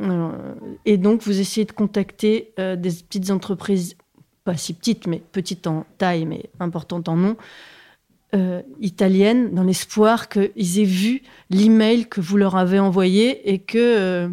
[0.00, 3.96] Euh, et donc, vous essayez de contacter euh, des petites entreprises,
[4.44, 7.36] pas si petites, mais petites en taille, mais importantes en nom,
[8.34, 14.30] euh, italiennes, dans l'espoir qu'ils aient vu l'email que vous leur avez envoyé et que,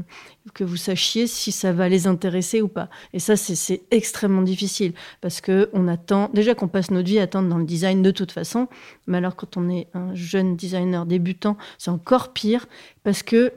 [0.54, 2.90] que vous sachiez si ça va les intéresser ou pas.
[3.14, 7.48] Et ça, c'est extrêmement difficile parce qu'on attend, déjà qu'on passe notre vie à attendre
[7.48, 8.68] dans le design de toute façon,
[9.08, 12.68] mais alors quand on est un jeune designer débutant, c'est encore pire
[13.06, 13.54] parce que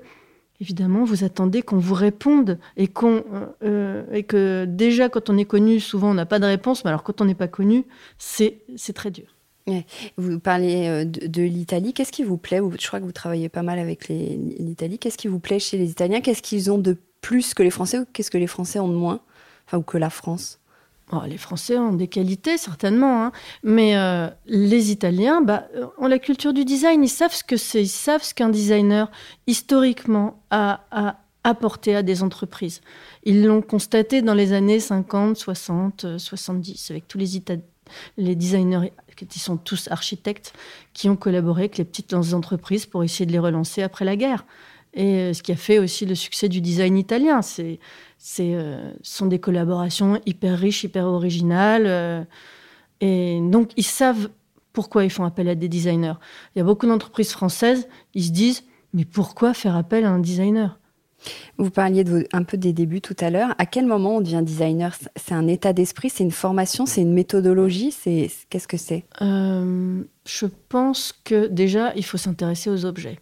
[0.61, 3.25] évidemment, vous attendez qu'on vous réponde et, qu'on,
[3.63, 6.91] euh, et que déjà, quand on est connu, souvent, on n'a pas de réponse, mais
[6.91, 7.85] alors quand on n'est pas connu,
[8.19, 8.61] c'est,
[8.95, 9.27] très dur.
[10.17, 11.93] Vous parlez euh, de, l'Italie.
[11.93, 12.61] Qu'est-ce qui vous plaît?
[12.81, 14.99] Je crois que vous travaillez pas mal avec l'Italie.
[14.99, 16.21] Qu'est-ce qui vous plaît chez les Italiens?
[16.21, 18.95] Qu'est-ce qu'ils ont de plus que les Français ou qu'est-ce que les Français ont de
[18.95, 19.21] moins?
[19.67, 20.59] Enfin, ou que la France?
[21.27, 23.33] Les Français ont des qualités, certainement, hein.
[23.63, 27.03] mais euh, les Italiens bah, euh, ont la culture du design.
[27.03, 29.11] Ils savent ce que c'est, ils savent ce qu'un designer,
[29.47, 30.81] historiquement, a,
[31.45, 32.83] apporté à des entreprises.
[33.25, 37.41] Ils l'ont constaté dans les années 50, 60, 70, avec tous les,
[38.19, 40.53] les designers qui sont tous architectes,
[40.93, 44.45] qui ont collaboré avec les petites entreprises pour essayer de les relancer après la guerre.
[44.95, 47.79] Et euh, ce qui a fait aussi le succès du design italien, c'est
[48.19, 51.87] c'est euh, sont des collaborations hyper riches, hyper originales.
[51.87, 52.25] Euh,
[53.01, 54.29] et donc, ils savent
[54.73, 56.15] pourquoi ils font appel à des designers.
[56.55, 60.19] Il y a beaucoup d'entreprises françaises, ils se disent, mais pourquoi faire appel à un
[60.19, 60.79] designer?
[61.57, 63.55] Vous parliez de, un peu des débuts tout à l'heure.
[63.59, 64.97] À quel moment on devient designer?
[65.17, 69.05] C'est un état d'esprit, c'est une formation, c'est une méthodologie C'est qu'est-ce que c'est?
[69.21, 73.19] Euh, Je pense que déjà il faut s'intéresser aux objets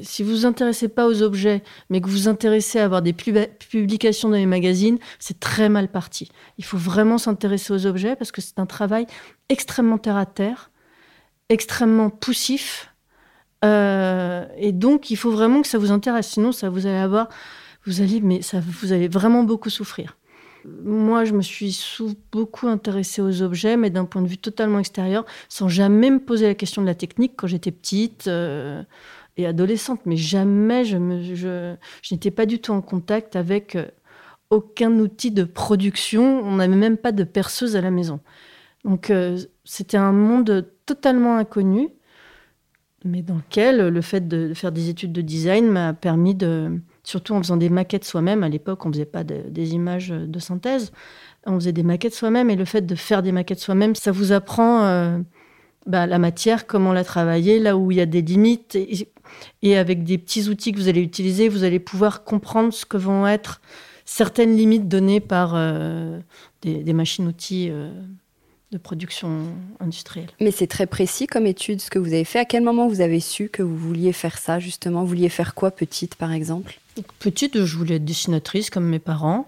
[0.00, 3.12] si vous vous intéressez pas aux objets, mais que vous vous intéressez à avoir des
[3.12, 6.30] publications dans les magazines, c'est très mal parti.
[6.58, 9.06] Il faut vraiment s'intéresser aux objets parce que c'est un travail
[9.48, 10.70] extrêmement terre à terre,
[11.48, 12.94] extrêmement poussif.
[13.64, 16.28] Euh, et donc, il faut vraiment que ça vous intéresse.
[16.28, 17.28] Sinon, ça vous allez avoir,
[17.86, 20.16] vous allez, mais ça, vous allez vraiment beaucoup souffrir.
[20.82, 21.78] Moi, je me suis
[22.32, 26.46] beaucoup intéressée aux objets, mais d'un point de vue totalement extérieur, sans jamais me poser
[26.46, 28.28] la question de la technique quand j'étais petite.
[28.28, 28.82] Euh,
[29.36, 31.74] et adolescente, mais jamais je,
[32.10, 33.86] n'étais pas du tout en contact avec euh,
[34.50, 36.40] aucun outil de production.
[36.44, 38.20] On n'avait même pas de perceuse à la maison.
[38.84, 41.88] Donc euh, c'était un monde totalement inconnu.
[43.04, 47.34] mais dans lequel le fait de faire des études de design m'a permis de, surtout
[47.34, 50.92] en faisant des maquettes soi-même, à l'époque on faisait pas des images de synthèse,
[51.46, 54.32] on faisait des maquettes soi-même, et le fait de faire des maquettes soi-même, ça vous
[54.32, 55.18] apprend euh,
[55.86, 58.76] bah, la matière, comment la travailler, là où il y a des limites,
[59.62, 62.96] et, avec des petits outils que vous allez utiliser, vous allez pouvoir comprendre ce que
[62.96, 63.60] vont être
[64.04, 66.18] certaines limites données par euh,
[66.62, 67.68] des, machines-outils.
[67.70, 67.90] Euh,
[68.72, 69.46] de production
[69.78, 70.30] industrielle.
[70.40, 72.40] Mais c'est très précis comme étude ce que vous avez fait.
[72.40, 75.02] À quel moment vous avez su que vous vouliez faire ça justement?
[75.02, 76.80] Vous vouliez faire quoi petite par exemple?
[77.20, 79.46] Petite, je voulais être dessinatrice comme mes parents.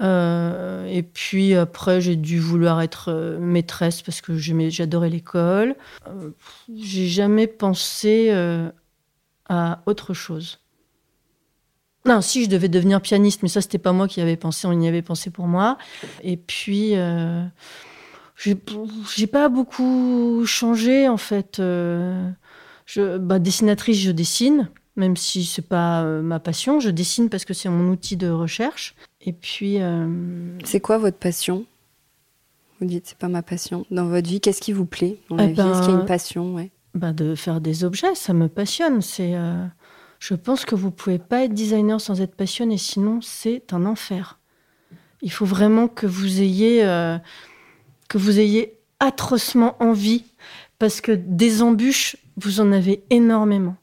[0.00, 5.76] Euh, et puis après, j'ai dû vouloir être euh, maîtresse parce que j'adorais l'école.
[6.08, 6.30] Euh,
[6.74, 8.32] j'ai jamais pensé
[9.48, 10.58] à autre chose.
[12.06, 14.66] Non, si je devais devenir pianiste, mais ça c'était pas moi qui y avais pensé,
[14.66, 15.78] on y avait pensé pour moi.
[16.22, 16.94] Et puis
[18.36, 21.62] j'ai pas beaucoup changé en fait.
[22.96, 26.78] Bah, dessinatrice, je dessine, même si c'est pas ma passion.
[26.80, 28.94] Je dessine parce que c'est mon outil de recherche.
[29.24, 29.80] Et puis.
[29.80, 30.08] Euh,
[30.64, 31.64] c'est quoi votre passion?
[32.80, 33.86] Vous dites c'est pas ma passion.
[33.90, 35.18] Dans votre vie, qu'est-ce qui vous plaît?
[35.30, 36.54] Dans la eh vie Est-ce qu'il y a une ben, passion?
[36.54, 36.70] Ouais.
[36.94, 39.00] bah, De faire des objets, ça me passionne.
[39.00, 39.34] C'est.
[40.18, 44.38] Je pense que vous pouvez pas être designer sans être passionné, sinon c'est un enfer.
[45.22, 46.82] Il faut vraiment que vous ayez
[48.08, 50.24] que vous ayez atrocement envie,
[50.78, 53.76] parce que des embûches, vous en avez énormément.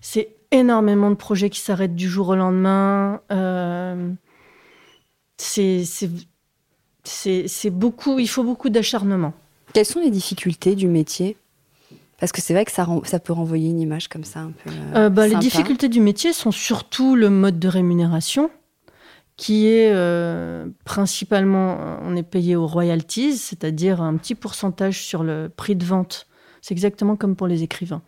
[0.00, 3.20] C'est énormément de projets qui s'arrêtent du jour au lendemain.
[3.32, 4.12] Euh,
[5.36, 5.84] c'est
[7.70, 9.34] beaucoup, il faut beaucoup d'acharnement.
[9.72, 11.36] Quelles sont les difficultés du métier?
[12.18, 14.70] Parce que c'est vrai que ça, ça peut renvoyer une image comme ça un peu.
[14.94, 18.50] Euh, bah, les difficultés du métier sont surtout le mode de rémunération
[19.36, 25.50] qui est euh, principalement, on est payé aux royalties, c'est-à-dire un petit pourcentage sur le
[25.54, 26.26] prix de vente.
[26.62, 28.02] C'est exactement comme pour les écrivains.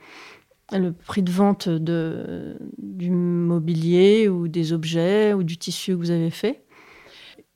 [0.72, 6.10] Le prix de vente de, du mobilier ou des objets ou du tissu que vous
[6.10, 6.62] avez fait.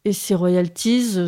[0.05, 1.19] Et ces royalties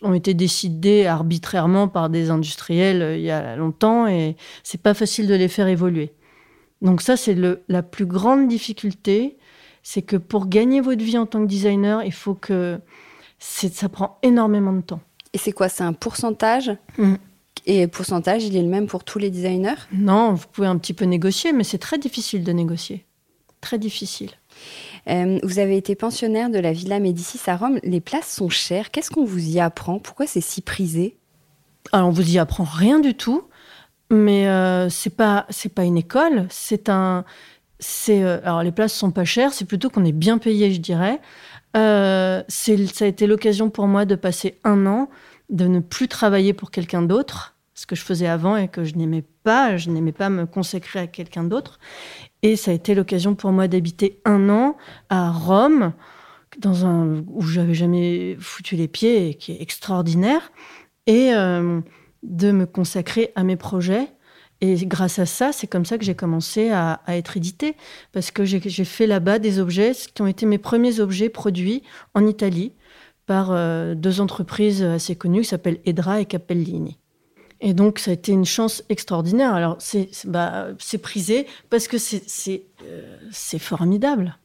[0.00, 4.94] ont été décidées arbitrairement par des industriels euh, il y a longtemps et c'est pas
[4.94, 6.14] facile de les faire évoluer.
[6.80, 7.36] Donc ça, c'est
[7.68, 9.36] la plus grande difficulté
[9.88, 12.78] c'est que pour gagner votre vie en tant que designer, il faut que
[13.38, 15.00] ça prend énormément de temps.
[15.32, 17.14] Et c'est quoi C'est un pourcentage mm.
[17.64, 19.80] Et le pourcentage, il est le même pour tous les designers?
[19.92, 23.06] Non, vous pouvez un petit peu négocier, mais c'est très difficile de négocier.
[23.62, 24.30] Très difficile.
[25.08, 27.78] Euh, vous avez été pensionnaire de la Villa Médicis à Rome.
[27.82, 28.90] Les places sont chères.
[28.90, 29.98] Qu'est-ce qu'on vous y apprend?
[29.98, 31.16] Pourquoi c'est si prisé?
[31.92, 33.44] Alors, on vous y apprend rien du tout.
[34.10, 36.46] Mais euh, c'est pas c'est pas une école.
[36.50, 37.24] C'est un
[37.78, 40.80] c'est euh, alors les places sont pas chères, c'est plutôt qu'on est bien payé, je
[40.80, 41.20] dirais.
[41.76, 45.10] Euh, ça a été l'occasion pour moi de passer un an,
[45.50, 48.94] de ne plus travailler pour quelqu'un d'autre, ce que je faisais avant et que je
[48.94, 49.76] n'aimais pas.
[49.76, 51.78] Je n'aimais pas me consacrer à quelqu'un d'autre.
[52.42, 54.76] Et ça a été l'occasion pour moi d'habiter un an
[55.08, 55.92] à Rome,
[56.58, 60.52] dans un où j'avais jamais foutu les pieds qui est extraordinaire,
[61.06, 61.80] et euh,
[62.22, 64.08] de me consacrer à mes projets
[64.60, 67.76] et grâce à ça, c'est comme ça que j'ai commencé à, être édité,
[68.12, 71.82] parce que j'ai fait là-bas des objets qui ont été mes premiers objets produits
[72.14, 72.72] en Italie
[73.26, 76.98] par euh, deux entreprises assez connues qui s'appellent Edra et Capellini.
[77.60, 79.52] Et donc, ça a été une chance extraordinaire.
[79.54, 80.68] Alors, c'est bah,
[81.02, 84.38] prisé parce que c'est euh, formidable.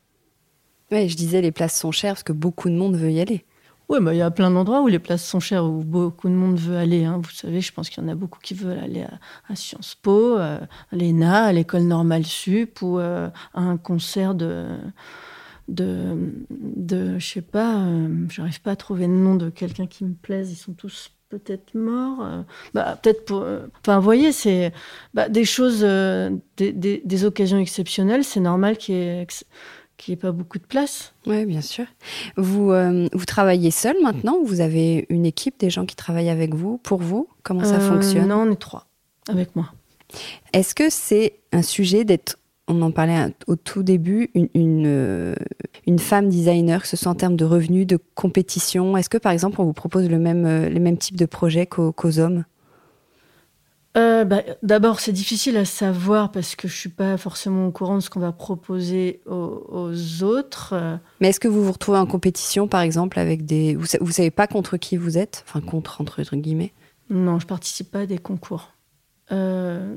[0.91, 3.45] Oui, je disais, les places sont chères parce que beaucoup de monde veut y aller.
[3.89, 6.33] Oui, bah, il y a plein d'endroits où les places sont chères, où beaucoup de
[6.33, 7.03] monde veut aller.
[7.03, 7.19] Hein.
[7.23, 9.05] Vous savez, je pense qu'il y en a beaucoup qui veulent aller
[9.49, 10.59] à, Sciences Po, euh,
[10.91, 14.67] à l'ENA, à l'école normale sup, ou euh, à un concert de,
[15.67, 20.05] de, de je sais pas, euh, j'arrive pas à trouver le nom de quelqu'un qui
[20.05, 20.51] me plaise.
[20.51, 22.25] Ils sont tous peut-être morts.
[22.73, 23.45] bah, peut-être pour.
[23.81, 24.71] enfin, vous voyez, c'est
[25.13, 28.23] bah, des choses, des, des, des, occasions exceptionnelles.
[28.23, 29.27] C'est normal qu'il y ait
[30.09, 31.13] n'y ait pas beaucoup de place.
[31.25, 31.85] Oui, bien sûr.
[32.37, 36.29] Vous, euh, vous travaillez seul maintenant ou vous avez une équipe, des gens qui travaillent
[36.29, 37.27] avec vous, pour vous?
[37.43, 38.27] Comment ça euh, fonctionne?
[38.27, 38.87] Non, on est trois,
[39.29, 39.71] avec moi.
[40.51, 42.37] Est-ce que c'est un sujet d'être,
[42.67, 45.35] on en parlait au tout début, une, une, euh,
[45.97, 49.59] femme designer, que ce soit en termes de revenus, de compétition Est-ce que par exemple
[49.59, 52.45] on vous propose le même, les mêmes types de projets qu'aux hommes?
[53.95, 57.95] Euh, bah, D'abord, c'est difficile à savoir parce que je suis pas forcément au courant
[57.95, 60.73] de ce qu'on va proposer aux, autres.
[61.21, 63.75] Mais est-ce que vous vous retrouvez en compétition, par exemple, avec des...
[63.75, 65.43] Vous, vous savez pas contre qui vous êtes?
[65.47, 66.73] Enfin, contre, entre guillemets?
[67.09, 68.71] Non, je participe pas à des concours.
[69.31, 69.95] Euh,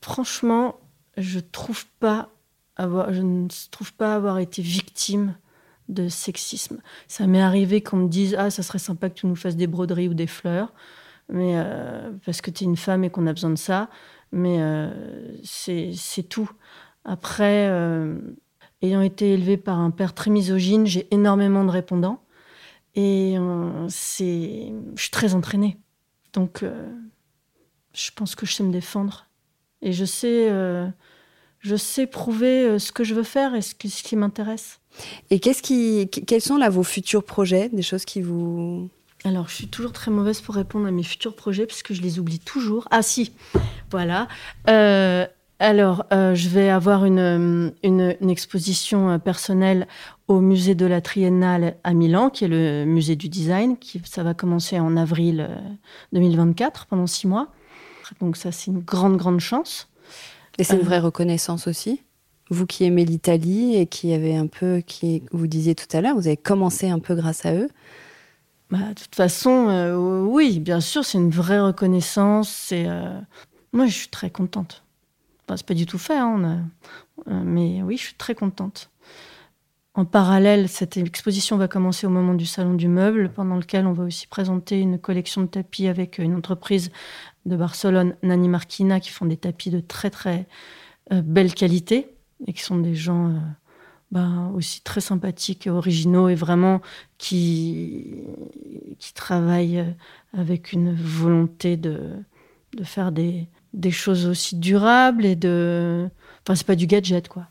[0.00, 0.76] franchement,
[1.16, 2.30] je ne trouve pas
[2.78, 5.34] avoir été victime
[5.88, 6.80] de sexisme.
[7.08, 9.66] Ça m'est arrivé qu'on me dise ah ça serait sympa que tu nous fasses des
[9.66, 10.72] broderies ou des fleurs
[11.28, 13.88] mais euh, parce que tu es une femme et qu'on a besoin de ça.
[14.32, 14.58] Mais
[15.44, 16.50] c'est tout.
[17.04, 17.68] Après,
[18.80, 22.22] ayant été élevée par un père très misogyne, j'ai énormément de répondants.
[22.94, 23.36] Et
[23.88, 25.78] c'est, je suis très entraînée.
[26.32, 26.64] Donc,
[27.92, 29.26] je pense que je sais me défendre.
[29.82, 30.48] Et je sais,
[31.60, 34.80] je sais prouver ce que je veux faire et ce qui, ce qui m'intéresse.
[35.30, 38.90] Et qu'est-ce qui, quels sont là vos futurs projets, des choses qui vous...
[39.24, 42.18] Alors, je suis toujours très mauvaise pour répondre à mes futurs projets puisque je les
[42.18, 42.88] oublie toujours.
[42.90, 43.32] Ah si,
[43.90, 44.26] voilà.
[44.68, 45.26] Euh,
[45.60, 49.86] alors, euh, je vais avoir une, une, exposition euh, personnelle
[50.26, 53.76] au musée de la Triennale à Milan, qui est le musée du design.
[53.76, 55.48] Qui, ça va commencer en avril
[56.12, 57.52] 2024, pendant six mois.
[58.20, 59.88] Donc ça, c'est une grande, grande chance.
[60.58, 62.02] Et c'est une vraie reconnaissance aussi
[62.52, 66.14] vous qui aimez l'Italie et qui avez un peu, qui vous disiez tout à l'heure,
[66.14, 67.68] vous avez commencé un peu grâce à eux.
[68.70, 72.48] Bah, de toute façon, euh, oui, bien sûr, c'est une vraie reconnaissance.
[72.48, 73.20] C'est, euh,
[73.72, 74.84] moi, je suis très contente.
[75.44, 76.64] Enfin, c'est pas du tout fait, hein,
[77.28, 78.90] euh, mais oui, je suis très contente.
[79.94, 83.92] En parallèle, cette exposition va commencer au moment du salon du meuble, pendant lequel on
[83.92, 86.90] va aussi présenter une collection de tapis avec une entreprise
[87.44, 90.46] de Barcelone, Nani Marquina, qui font des tapis de très très
[91.10, 92.14] belle qualité
[92.46, 93.38] et qui sont des gens euh,
[94.10, 96.80] ben, aussi très sympathiques originaux et vraiment
[97.18, 98.24] qui,
[98.98, 99.92] qui travaillent euh,
[100.36, 102.12] avec une volonté de,
[102.76, 106.08] de faire des, des choses aussi durables et de.
[106.42, 107.46] Enfin, c'est pas du gadget, quoi.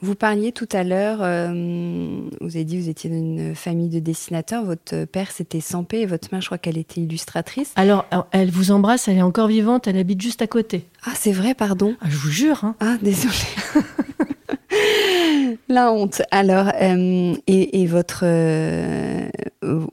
[0.00, 3.88] Vous parliez tout à l'heure, euh, vous avez dit que vous étiez dans une famille
[3.88, 4.64] de dessinateurs.
[4.64, 7.72] Votre père, c'était Sampé et votre mère, je crois qu'elle était illustratrice.
[7.76, 10.84] Alors, elle vous embrasse, elle est encore vivante, elle habite juste à côté.
[11.04, 11.96] Ah, c'est vrai, pardon.
[12.00, 12.64] Ah, je vous jure.
[12.64, 12.76] Hein.
[12.80, 13.34] Ah, désolé.
[15.68, 16.22] La honte.
[16.30, 19.28] Alors, euh, et, votre, euh,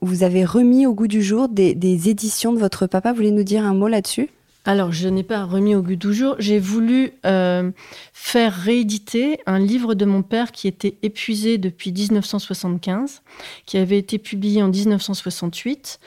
[0.00, 1.70] vous avez remis au goût du jour des,
[2.08, 3.10] éditions de votre papa.
[3.10, 4.30] Vous voulez nous dire un mot là-dessus?
[4.64, 6.36] Alors, je n'ai pas remis au goût du jour.
[6.38, 7.70] J'ai voulu euh,
[8.12, 13.22] faire rééditer un livre de mon père qui était épuisé depuis 1975,
[13.64, 15.98] qui avait été publié en 1968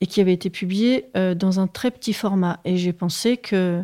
[0.00, 2.60] et qui avait été publié dans un très petit format.
[2.64, 3.82] Et j'ai pensé que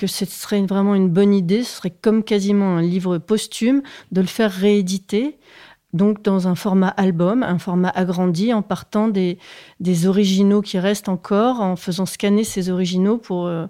[0.00, 4.22] que ce serait vraiment une bonne idée, ce serait comme quasiment un livre posthume, de
[4.22, 5.36] le faire rééditer,
[5.92, 9.38] donc dans un format album, un format agrandi, en partant des,
[9.80, 13.66] des originaux qui restent encore, en faisant scanner ces originaux pour euh,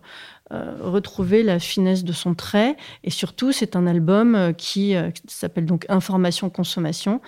[0.52, 2.76] euh, retrouver la finesse de son trait.
[3.04, 4.94] Et surtout, c'est un album euh, qui
[5.26, 7.20] s'appelle donc Information-Consommation,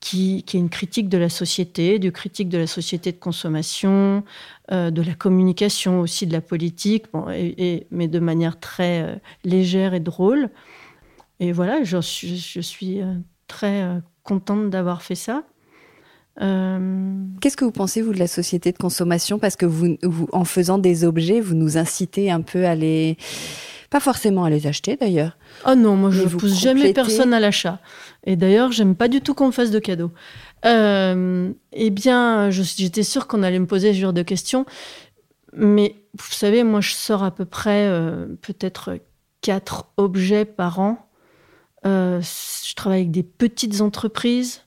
[0.00, 4.24] qui, est une critique de la société, du critique de la société de consommation,
[4.72, 9.94] euh, de la communication aussi, de la politique, et, mais de manière très euh, légère
[9.94, 10.48] et drôle.
[11.38, 13.14] Et voilà, je, je, suis euh,
[13.46, 15.44] très contente d'avoir fait ça.
[16.38, 19.38] Qu'est-ce que vous pensez, vous, de la société de consommation?
[19.38, 19.98] Parce que vous,
[20.32, 23.18] en faisant des objets, vous nous incitez un peu à les
[23.90, 25.36] pas forcément à les acheter d'ailleurs.
[25.68, 27.80] Oh non, moi je ne pousse jamais personne à l'achat.
[28.24, 30.12] Et d'ailleurs, j'aime pas du tout qu'on me fasse de cadeaux.
[30.64, 34.64] Euh, eh bien, j'étais sûre qu'on allait me poser ce genre de questions.
[35.52, 38.98] Mais vous savez, moi je sors à peu près euh, peut-être
[39.40, 41.09] quatre objets par an.
[41.86, 44.62] Euh, je travaille avec des petites entreprises.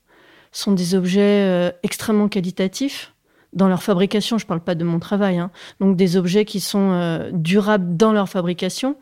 [0.51, 3.13] Ce sont des objets extrêmement qualitatifs
[3.53, 5.51] dans leur fabrication, je ne parle pas de mon travail, hein.
[5.79, 8.97] donc des objets qui sont euh, durables dans leur fabrication,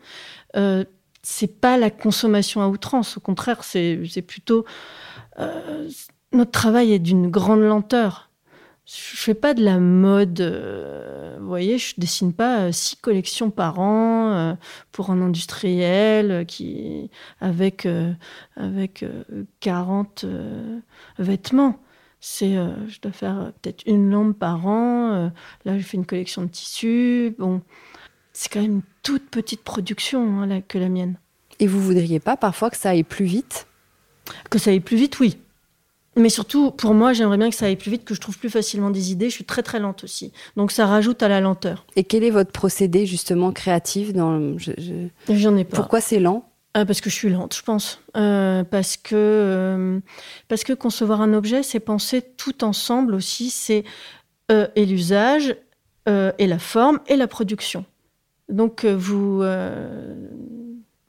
[0.56, 0.84] euh,
[1.22, 3.16] c'est pas la consommation à outrance.
[3.16, 4.64] Au contraire, c'est plutôt
[5.38, 5.88] euh,
[6.32, 8.30] notre travail est d'une grande lenteur.
[8.94, 13.78] Je fais pas de la mode, euh, vous voyez, je dessine pas six collections par
[13.78, 14.56] an
[14.90, 17.88] pour un industriel qui avec
[18.56, 19.04] avec
[19.60, 20.26] 40
[21.18, 21.80] vêtements
[22.24, 25.12] c'est euh, je dois faire euh, peut-être une lampe par an.
[25.12, 25.28] Euh,
[25.64, 27.34] là, je fais une collection de tissus.
[27.36, 27.60] Bon,
[28.32, 31.18] c'est quand même une toute petite production hein, que la mienne.
[31.58, 33.66] Et vous voudriez pas parfois que ça aille plus vite?
[34.50, 35.36] Que ça aille plus vite, oui.
[36.16, 38.50] Mais surtout, pour moi, j'aimerais bien que ça aille plus vite, que je trouve plus
[38.50, 39.30] facilement des idées.
[39.30, 40.32] Je suis très très lente aussi.
[40.56, 41.86] Donc ça rajoute à la lenteur.
[41.96, 44.72] Et quel est votre procédé justement créatif dans je,
[45.30, 45.76] J'en ai pas.
[45.76, 46.48] Pourquoi c'est lent?
[46.76, 48.00] Euh, parce que je suis lente, je pense.
[48.16, 50.00] Euh, parce que euh,
[50.48, 53.50] parce que concevoir un objet, c'est penser tout ensemble aussi.
[53.50, 53.84] C'est
[54.76, 55.56] et l'usage
[56.06, 57.86] et la forme et la production.
[58.50, 59.42] Donc vous,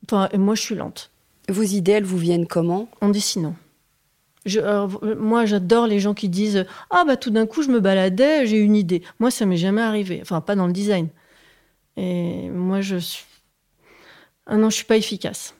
[0.08, 1.12] enfin, moi je suis lente.
[1.50, 2.88] Vos idées, elles vous viennent comment?
[3.02, 3.56] En dessinant.
[4.46, 4.60] Je,
[5.16, 8.58] moi, j'adore les gens qui disent Ah, bah tout d'un coup, je me baladais, j'ai
[8.58, 9.02] une idée.
[9.20, 10.20] Moi, ça m'est jamais arrivé.
[10.22, 11.08] Enfin, pas dans le design.
[11.98, 13.26] Et moi, je suis
[14.46, 15.56] ah non, je suis pas efficace.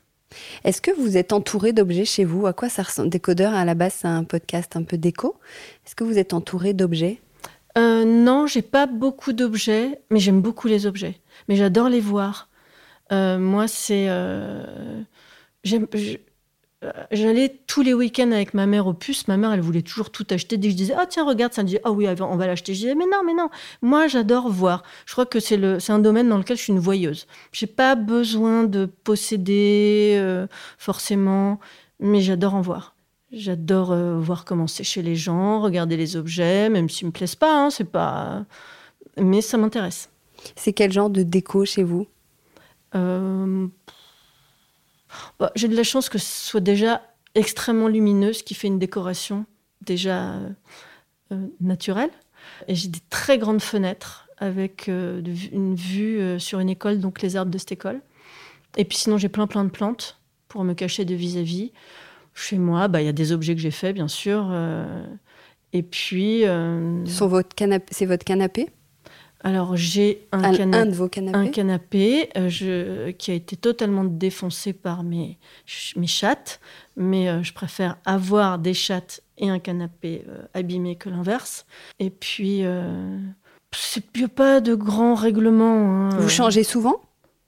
[0.64, 2.48] Est-ce que vous êtes entouré d'objets chez vous?
[2.48, 3.10] À quoi ça ressemble?
[3.10, 5.40] Décodeur, à la base, c'est un podcast un peu déco.
[5.86, 7.22] Est-ce que vous êtes entouré d'objets?
[7.78, 11.20] Euh, Non, j'ai pas beaucoup d'objets, mais j'aime beaucoup les objets.
[11.48, 12.50] Mais j'adore les voir.
[13.12, 14.08] Euh, moi, c'est.
[14.10, 15.02] euh,
[15.64, 16.16] j'aime- euh,
[17.12, 19.28] J'allais tous les week-ends avec ma mère au puce.
[19.28, 20.58] Ma mère, elle voulait toujours tout acheter.
[20.58, 22.74] Dès que je disais, ah tiens, regarde, ça me disait, ah oui, on va l'acheter.
[22.74, 23.50] Je disais, mais non, mais non.
[23.82, 24.84] Moi, j'adore voir.
[25.06, 27.28] Je crois que c'est le, c'est un domaine dans lequel je suis une voyeuse.
[27.52, 31.60] J'ai pas besoin de posséder euh, forcément,
[32.00, 32.96] mais j'adore en voir.
[33.32, 37.36] J'adore euh, voir comment c'est chez les gens, regarder les objets, même s'ils me plaisent
[37.36, 37.66] pas.
[37.66, 38.46] hein, c'est pas,
[39.18, 40.10] mais ça m'intéresse.
[40.56, 42.08] C'est quel genre de déco chez vous?
[42.96, 43.68] Euh,
[45.40, 47.02] bah, J'ai de la chance que ce soit déjà
[47.36, 49.46] extrêmement lumineux, ce qui fait une décoration
[49.82, 50.36] déjà
[51.32, 52.12] euh, naturelle.
[52.68, 57.22] Et j'ai des très grandes fenêtres avec euh, une vue euh, sur une école, donc
[57.22, 58.02] les arbres de cette école.
[58.78, 61.72] Et puis sinon, j'ai plein plein de plantes pour me cacher de vis-à-vis.
[62.34, 64.52] Chez moi, bah, il y a des objets que j'ai faits, bien sûr.
[65.72, 66.44] et puis,
[67.86, 68.70] C'est votre canapé?
[69.44, 70.78] Alors j'ai un, un, canapé.
[71.34, 71.48] un un
[72.38, 75.38] euh, je- qui a été totalement défoncé par mes,
[75.98, 76.60] mes chattes,
[76.96, 81.66] mais euh, je préfère avoir des chattes et un canapé euh, abîmé que l'inverse.
[82.00, 82.64] Et puis,
[83.72, 86.08] c'est- il n'y a pas de grand règlement.
[86.12, 87.02] hein, Vous changez souvent?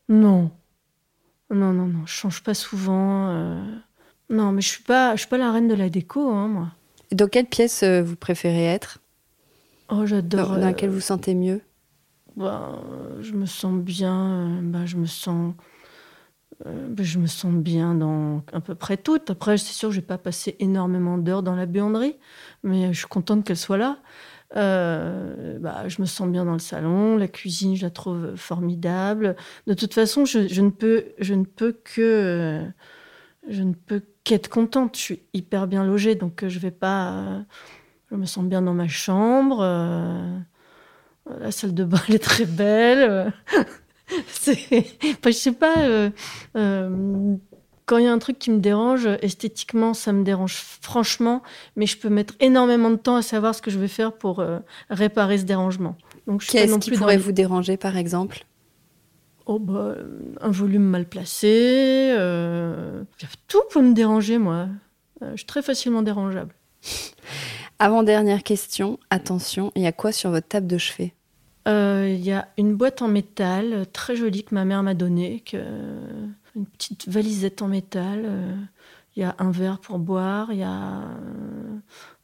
[0.10, 0.52] Non.
[1.50, 3.30] Non, non, non, je change pas souvent.
[4.30, 6.68] Non, mais je suis pas, je suis pas la reine de la déco, hein, moi.
[7.12, 8.98] Dans quelle pièce vous préférez être?
[9.90, 10.50] Oh, j'adore.
[10.50, 11.62] dans laquelle vous sentez mieux?
[12.40, 14.58] Euh, je me sens bien.
[14.58, 15.54] euh, ben, je me sens.
[16.66, 19.20] euh, je me sens bien dans à peu près tout.
[19.30, 22.16] Après, c'est sûr je vais pas passer énormément d'heures dans la buanderie,
[22.64, 24.00] mais je suis contente qu'elle soit là.
[24.58, 29.36] Euh, bah, je me sens bien dans le salon, la cuisine, je la trouve formidable.
[29.68, 32.64] De toute façon, je, je ne peux, je ne peux que,
[33.50, 34.98] je ne peux qu'être contente.
[34.98, 37.46] Je suis hyper bien logée, donc je vais pas.
[38.12, 39.64] je me sens bien dans ma chambre.
[41.40, 43.04] La salle de bain, elle est très belle.
[43.10, 43.30] euh.
[44.28, 44.58] C'est,
[45.04, 45.80] enfin, je sais pas.
[45.80, 46.10] euh,
[46.56, 47.36] euh,
[47.88, 51.42] quand il y a un truc qui me dérange, esthétiquement, ça me dérange franchement,
[51.76, 54.40] mais je peux mettre énormément de temps à savoir ce que je vais faire pour
[54.40, 54.60] euh,
[54.90, 55.96] réparer ce dérangement.
[56.28, 58.46] Donc, je Qu'est-ce qui dans pourrait vous déranger, par exemple?
[59.48, 59.96] Oh, bah,
[60.42, 62.16] un volume mal placé.
[63.48, 64.68] Tout peut me déranger, moi.
[65.22, 66.54] Je suis très facilement dérangeable.
[67.80, 71.15] Avant-dernière question, attention, il y a quoi sur votre table de chevet?
[71.68, 75.40] Il y a une boîte en métal euh, très jolie que ma mère m'a donnée,
[75.42, 75.58] que,
[76.56, 78.24] une petite valisette en métal.
[78.26, 78.56] euh,
[79.16, 81.80] Il y a un verre pour boire, il y, a, euh,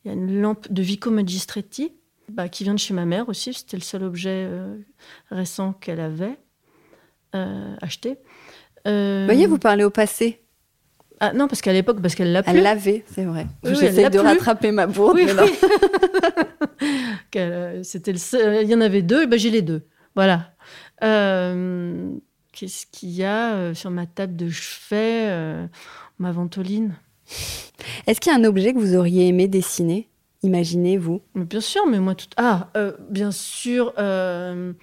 [0.05, 1.93] une lampe de Vico Magistretti
[2.29, 3.53] bah, qui vient de chez ma mère aussi.
[3.53, 4.77] C'était le seul objet euh,
[5.29, 6.37] récent qu'elle avait
[7.35, 8.17] euh, acheté.
[8.87, 10.40] Euh, Vous voyez, vous parlez au passé.
[11.23, 12.41] Ah non, parce qu'à l'époque, parce qu'elle l'a.
[12.47, 13.45] Elle l'avait, c'est vrai.
[13.63, 15.15] Oui, J'essaie de rattraper ma bourde.
[15.17, 15.51] Oui, oui.
[17.35, 19.83] Euh, C'était le seul- Il y en avait deux, et ben j'ai les deux.
[20.15, 20.51] Voilà.
[21.03, 22.09] Euh,
[22.53, 25.67] Qu'est-ce qu'il y a euh, sur ma table de chevet euh,
[26.19, 26.95] Ma ventoline?
[28.07, 30.09] Est-ce qu'il y a un objet que vous auriez aimé dessiner
[30.43, 31.21] Imaginez, vous?
[31.35, 32.27] Bien sûr, mais moi tout.
[32.37, 33.93] Ah, euh, bien sûr.
[33.99, 34.73] euh,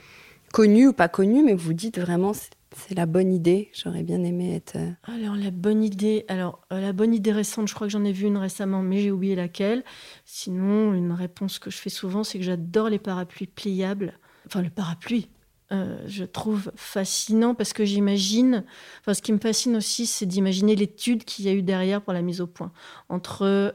[0.52, 2.32] Connu ou pas connu, mais vous dites vraiment,
[2.78, 3.70] c'est la bonne idée.
[3.74, 4.76] J'aurais bien aimé être.
[4.76, 6.24] euh, Alors la bonne idée.
[6.28, 9.00] Alors euh, la bonne idée récente, je crois que j'en ai vu une récemment, mais
[9.00, 9.84] j'ai oublié laquelle.
[10.24, 14.18] Sinon, une réponse que je fais souvent, c'est que j'adore les parapluies pliables.
[14.46, 15.28] Enfin, le parapluie.
[15.72, 18.64] euh, je trouve fascinant parce que j'imagine.
[19.00, 22.14] Enfin, ce qui me fascine aussi, c'est d'imaginer l'étude qu'il y a eu derrière pour
[22.14, 22.72] la mise au point
[23.10, 23.74] entre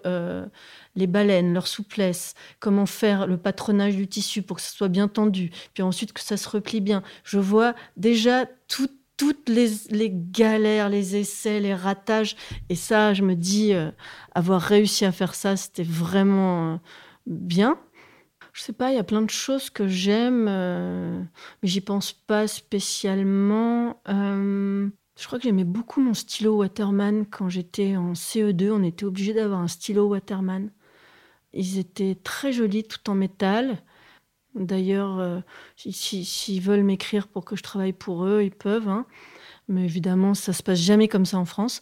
[0.96, 5.08] les baleines, leur souplesse, comment faire le patronage du tissu pour que ça soit bien
[5.08, 7.04] tendu, puis ensuite que ça se replie bien.
[7.24, 12.36] Je vois déjà tout- toutes les, les galères, les essais, les ratages,
[12.70, 13.92] et ça, je me dis, euh,
[14.36, 16.78] avoir réussi à faire ça, c'était vraiment euh,
[17.28, 17.78] bien.
[18.54, 21.22] Je sais pas, il y a plein de choses que j'aime, euh,
[21.62, 24.02] mais j'y pense pas spécialement.
[24.10, 24.88] Euh,
[25.20, 28.72] je crois que j'aimais beaucoup mon stylo Waterman quand j'étais en CE2.
[28.72, 30.70] On était obligé d'avoir un stylo Waterman.
[31.54, 33.78] Ils étaient très jolis, tout en métal.
[34.56, 35.40] D'ailleurs, euh,
[35.76, 38.88] si- si- s'ils veulent m'écrire pour que je travaille pour eux, ils peuvent.
[38.90, 39.06] hein.
[39.68, 41.82] Mais évidemment, ça se passe jamais comme ça en France.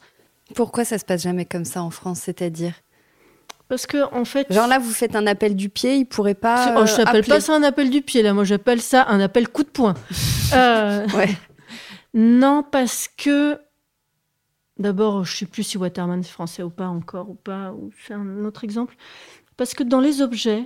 [0.55, 2.73] Pourquoi ça se passe jamais comme ça en France C'est-à-dire?
[3.69, 4.51] Parce que, en fait.
[4.51, 6.65] Genre là, vous faites un appel du pied, il pourrait pas.
[6.67, 8.33] C'est- oh, je euh, n'appelle pas ça un appel du pied, là.
[8.33, 9.93] Moi, j'appelle ça un appel coup de poing.
[10.53, 11.29] Euh, Ouais.
[12.13, 13.57] Non, parce que.
[14.77, 17.91] D'abord, je ne sais plus si Waterman c'est français ou pas encore, ou pas, ou
[18.05, 18.95] c'est un autre exemple.
[19.61, 20.65] Parce que dans les objets,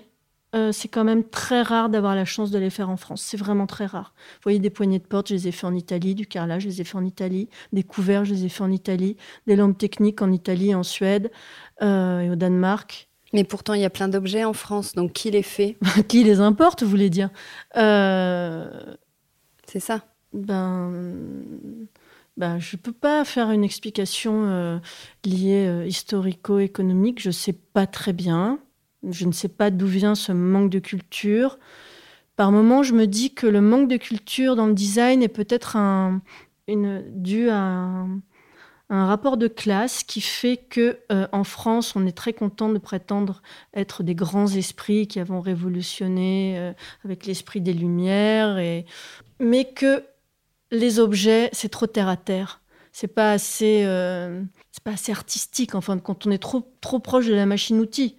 [0.55, 3.21] euh, c'est quand même très rare d'avoir la chance de les faire en France.
[3.21, 4.13] C'est vraiment très rare.
[4.35, 6.69] Vous voyez, des poignées de porte, je les ai fait en Italie, du carrelage, je
[6.69, 9.17] les ai fait en Italie, des couverts, je les ai fait en Italie,
[9.47, 11.29] des lampes techniques en Italie, en Suède
[11.81, 13.09] euh, et au Danemark.
[13.33, 15.75] Mais pourtant, il y a plein d'objets en France, donc qui les fait?
[16.07, 17.31] Qui les importe, vous voulez dire?
[17.75, 18.95] Euh,
[19.67, 20.05] C'est ça.
[20.31, 20.93] Ben,
[22.37, 24.79] ben, je ne peux pas faire une explication euh,
[25.25, 27.21] liée euh, historico-économique.
[27.21, 28.59] Je ne sais pas très bien.
[29.09, 31.59] Je ne sais pas d'où vient ce manque de culture.
[32.35, 35.77] Par moments, je me dis que le manque de culture dans le design est peut-être
[36.67, 38.05] dû à
[38.89, 42.77] un, rapport de classe qui fait que euh, en France, on est très content de
[42.77, 43.41] prétendre
[43.73, 48.57] être des grands esprits qui avons révolutionné euh, avec l'esprit des Lumières,
[49.39, 50.03] mais que
[50.71, 52.61] les objets, c'est trop terre à terre.
[52.91, 54.41] C'est pas assez, euh,
[54.83, 55.75] pas assez artistique.
[55.75, 58.17] Enfin, quand on est trop trop proche de la machine-outil,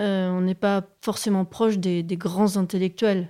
[0.00, 3.28] euh, on n'est pas forcément proche des, grands intellectuels.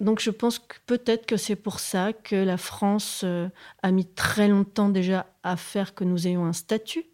[0.00, 3.48] Donc, je pense que peut-être que c'est pour ça que la France euh,
[3.82, 7.04] a mis très longtemps déjà à faire que nous ayons un statut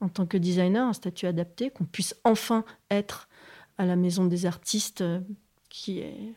[0.00, 3.28] en tant que designer, un statut adapté, qu'on puisse enfin être
[3.78, 5.20] à la maison des artistes, euh,
[5.68, 6.34] qui est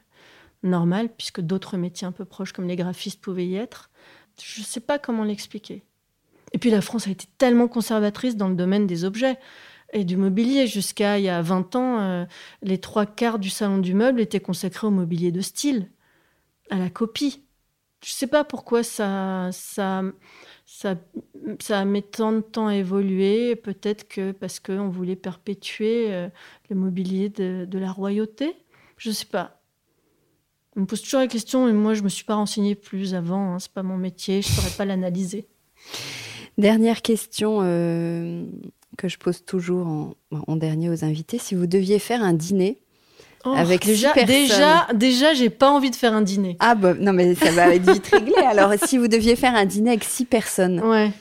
[0.63, 3.89] normal puisque d'autres métiers un peu proches comme les graphistes pouvaient y être.
[4.41, 5.83] Je ne sais pas comment l'expliquer.
[6.53, 9.37] Et puis la France a été tellement conservatrice dans le domaine des objets
[9.95, 10.67] et du mobilier.
[10.67, 12.25] Jusqu'à il y a 20 ans, euh,
[12.61, 15.89] les trois quarts du salon du meuble étaient consacrés au mobilier de style,
[16.69, 17.43] à la copie.
[18.03, 20.03] Je ne sais pas pourquoi ça, ça,
[20.65, 20.95] ça,
[21.59, 23.55] ça mis tant de temps à évoluer.
[23.55, 26.27] Peut-être que parce qu'on voulait perpétuer euh,
[26.69, 28.53] le mobilier de, la royauté.
[28.97, 29.61] Je ne sais pas.
[30.75, 33.15] On me pose toujours la question, et moi, je ne me suis pas renseignée plus
[33.15, 33.53] avant.
[33.53, 35.47] Hein, c'est pas mon métier, je ne saurais pas l'analyser.
[36.57, 38.45] Dernière question euh,
[38.97, 40.13] que je pose toujours en,
[40.47, 41.37] en, dernier aux invités.
[41.39, 42.77] Si vous deviez faire un dîner
[43.47, 44.35] Oh, avec déjà, six personnes.
[44.35, 46.57] déjà, déjà, j'ai pas envie de faire un dîner.
[46.59, 48.33] Ah bah non mais ça va être vite réglé.
[48.49, 51.11] Alors si vous deviez faire un dîner avec six personnes, Ouais.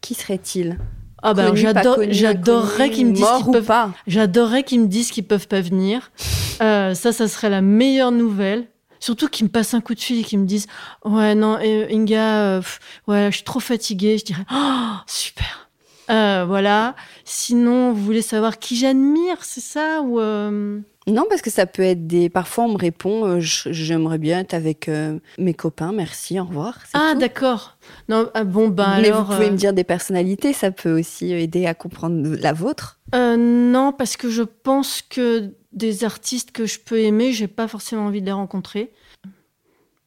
[0.00, 0.78] qui serait-il?
[1.22, 3.66] Ah bah j'adore, j'adorerais qu'ils me disent qu'ils peuvent.
[3.66, 3.90] pas?
[4.06, 6.10] J'adorerais qu'ils me disent qu'ils peuvent pas venir.
[6.62, 8.68] Euh, ça, ça serait la meilleure nouvelle.
[9.00, 10.68] Surtout qu'ils me passent un coup de fil et qu'ils me disent
[11.04, 12.78] Ouais, non, euh, Inga, euh, pff,
[13.08, 14.18] ouais, je suis trop fatiguée.
[14.18, 15.63] Je dirais Oh, super.
[16.10, 16.94] Euh, voilà.
[17.24, 21.82] Sinon, vous voulez savoir qui j'admire, c'est ça ou euh, Non parce que ça peut
[21.82, 22.28] être des.
[22.28, 24.90] Parfois on me répond euh, j'aimerais bien être avec
[25.38, 26.78] mes copains, merci, au revoir.
[26.92, 27.78] Ah, d'accord.
[28.08, 29.24] Non, ah, bon, ben Mais alors.
[29.24, 33.00] vous pouvez me dire des personnalités, ça peut aussi aider à comprendre la vôtre.
[33.14, 38.06] Non, parce que je pense que des artistes que je peux aimer, j'ai pas forcément
[38.06, 38.92] envie de les rencontrer.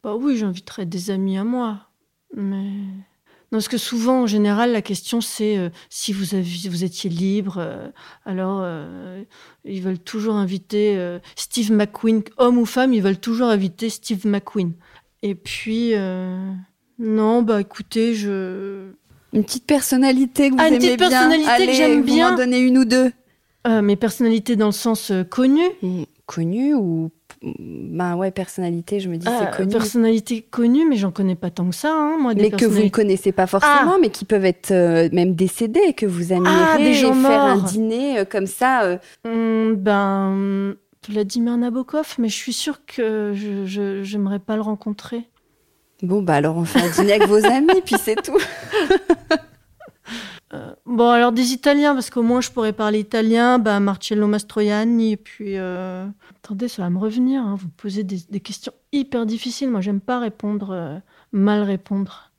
[0.04, 1.80] Bah oui, j'inviterais des amis à moi,
[2.36, 2.72] mais
[3.52, 7.56] parce que souvent, en général, la question c'est euh, si vous aviez, vous étiez libre,
[7.60, 7.88] euh,
[8.26, 9.24] alors euh,
[9.64, 14.74] ils veulent toujours inviter Steve McQueen, homme ou femme, ils veulent toujours inviter Steve McQueen.
[15.24, 15.94] Et puis
[17.00, 18.90] non, bah écoutez, je
[19.34, 21.58] Une petite personnalité que vous Ah, une aimez petite personnalité bien.
[21.58, 22.32] que Allez, j'aime vous bien.
[22.32, 23.12] m'en donnez une ou deux.
[23.68, 25.64] mes personnalités dans le sens connu.
[26.26, 27.10] Connue ou
[27.44, 29.72] ben ouais personnalité, je me dis Ah, c'est connu.
[29.72, 32.34] personnalité connue, mais j'en connais pas tant que ça, hein, moi.
[32.34, 33.98] Des mais que vous ne connaissez pas forcément, Ah.
[34.02, 37.42] mais qui peuvent être euh, même décédés, que vous admirez, Ah, des gens et faire
[37.42, 38.84] un dîner euh, comme ça.
[38.84, 40.76] euh, Hum, ben,
[41.08, 45.22] Vladimir Nabokov, mais je suis sûre que je, je- j'aimerais pas le rencontrer.
[46.04, 48.38] Bon, bah alors on fait un dîner avec vos amis, puis c'est tout.
[50.54, 55.14] Euh, bon, alors des Italiens, parce qu'au moins je pourrais parler italien, ben, Marcello Mastroianni,
[55.14, 55.58] et puis...
[55.58, 56.08] euh,
[56.44, 59.70] Attendez, ça va me revenir, hein, vous posez des, questions hyper difficiles.
[59.70, 60.98] Moi, j'aime pas répondre, euh,
[61.34, 62.32] mal répondre.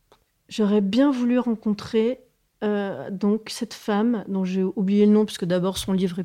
[0.49, 2.21] J'aurais bien voulu rencontrer
[3.13, 6.25] donc cette femme dont j'ai oublié le nom, parce que d'abord son livre est,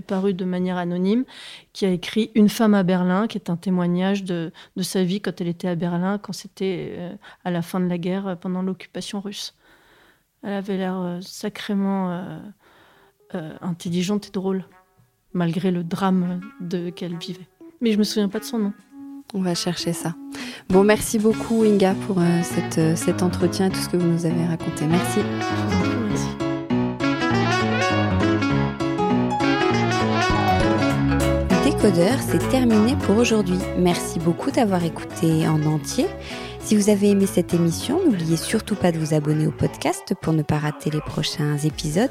[0.00, 1.26] paru de manière anonyme,
[1.74, 5.38] qui a écrit Une femme à Berlin, qui est un témoignage de, sa vie quand
[5.38, 6.98] elle était à Berlin, quand c'était
[7.44, 9.54] à la fin de la guerre, pendant l'occupation russe.
[10.42, 12.38] Elle avait l'air euh, sacrément euh,
[13.34, 14.64] euh, intelligente et drôle,
[15.32, 17.48] malgré le drame de qu'elle vivait.
[17.80, 18.72] Mais je me souviens pas de son nom.
[19.34, 20.14] On va chercher ça.
[20.68, 24.06] Bon, merci beaucoup Inga pour euh, cette, euh, cet entretien et tout ce que vous
[24.06, 24.86] nous avez raconté.
[24.86, 25.20] Merci.
[26.08, 26.28] Merci.
[31.64, 33.58] Décodeur, c'est terminé pour aujourd'hui.
[33.78, 36.06] Merci beaucoup d'avoir écouté en entier.
[36.66, 40.32] Si vous avez aimé cette émission, n'oubliez surtout pas de vous abonner au podcast pour
[40.32, 42.10] ne pas rater les prochains épisodes.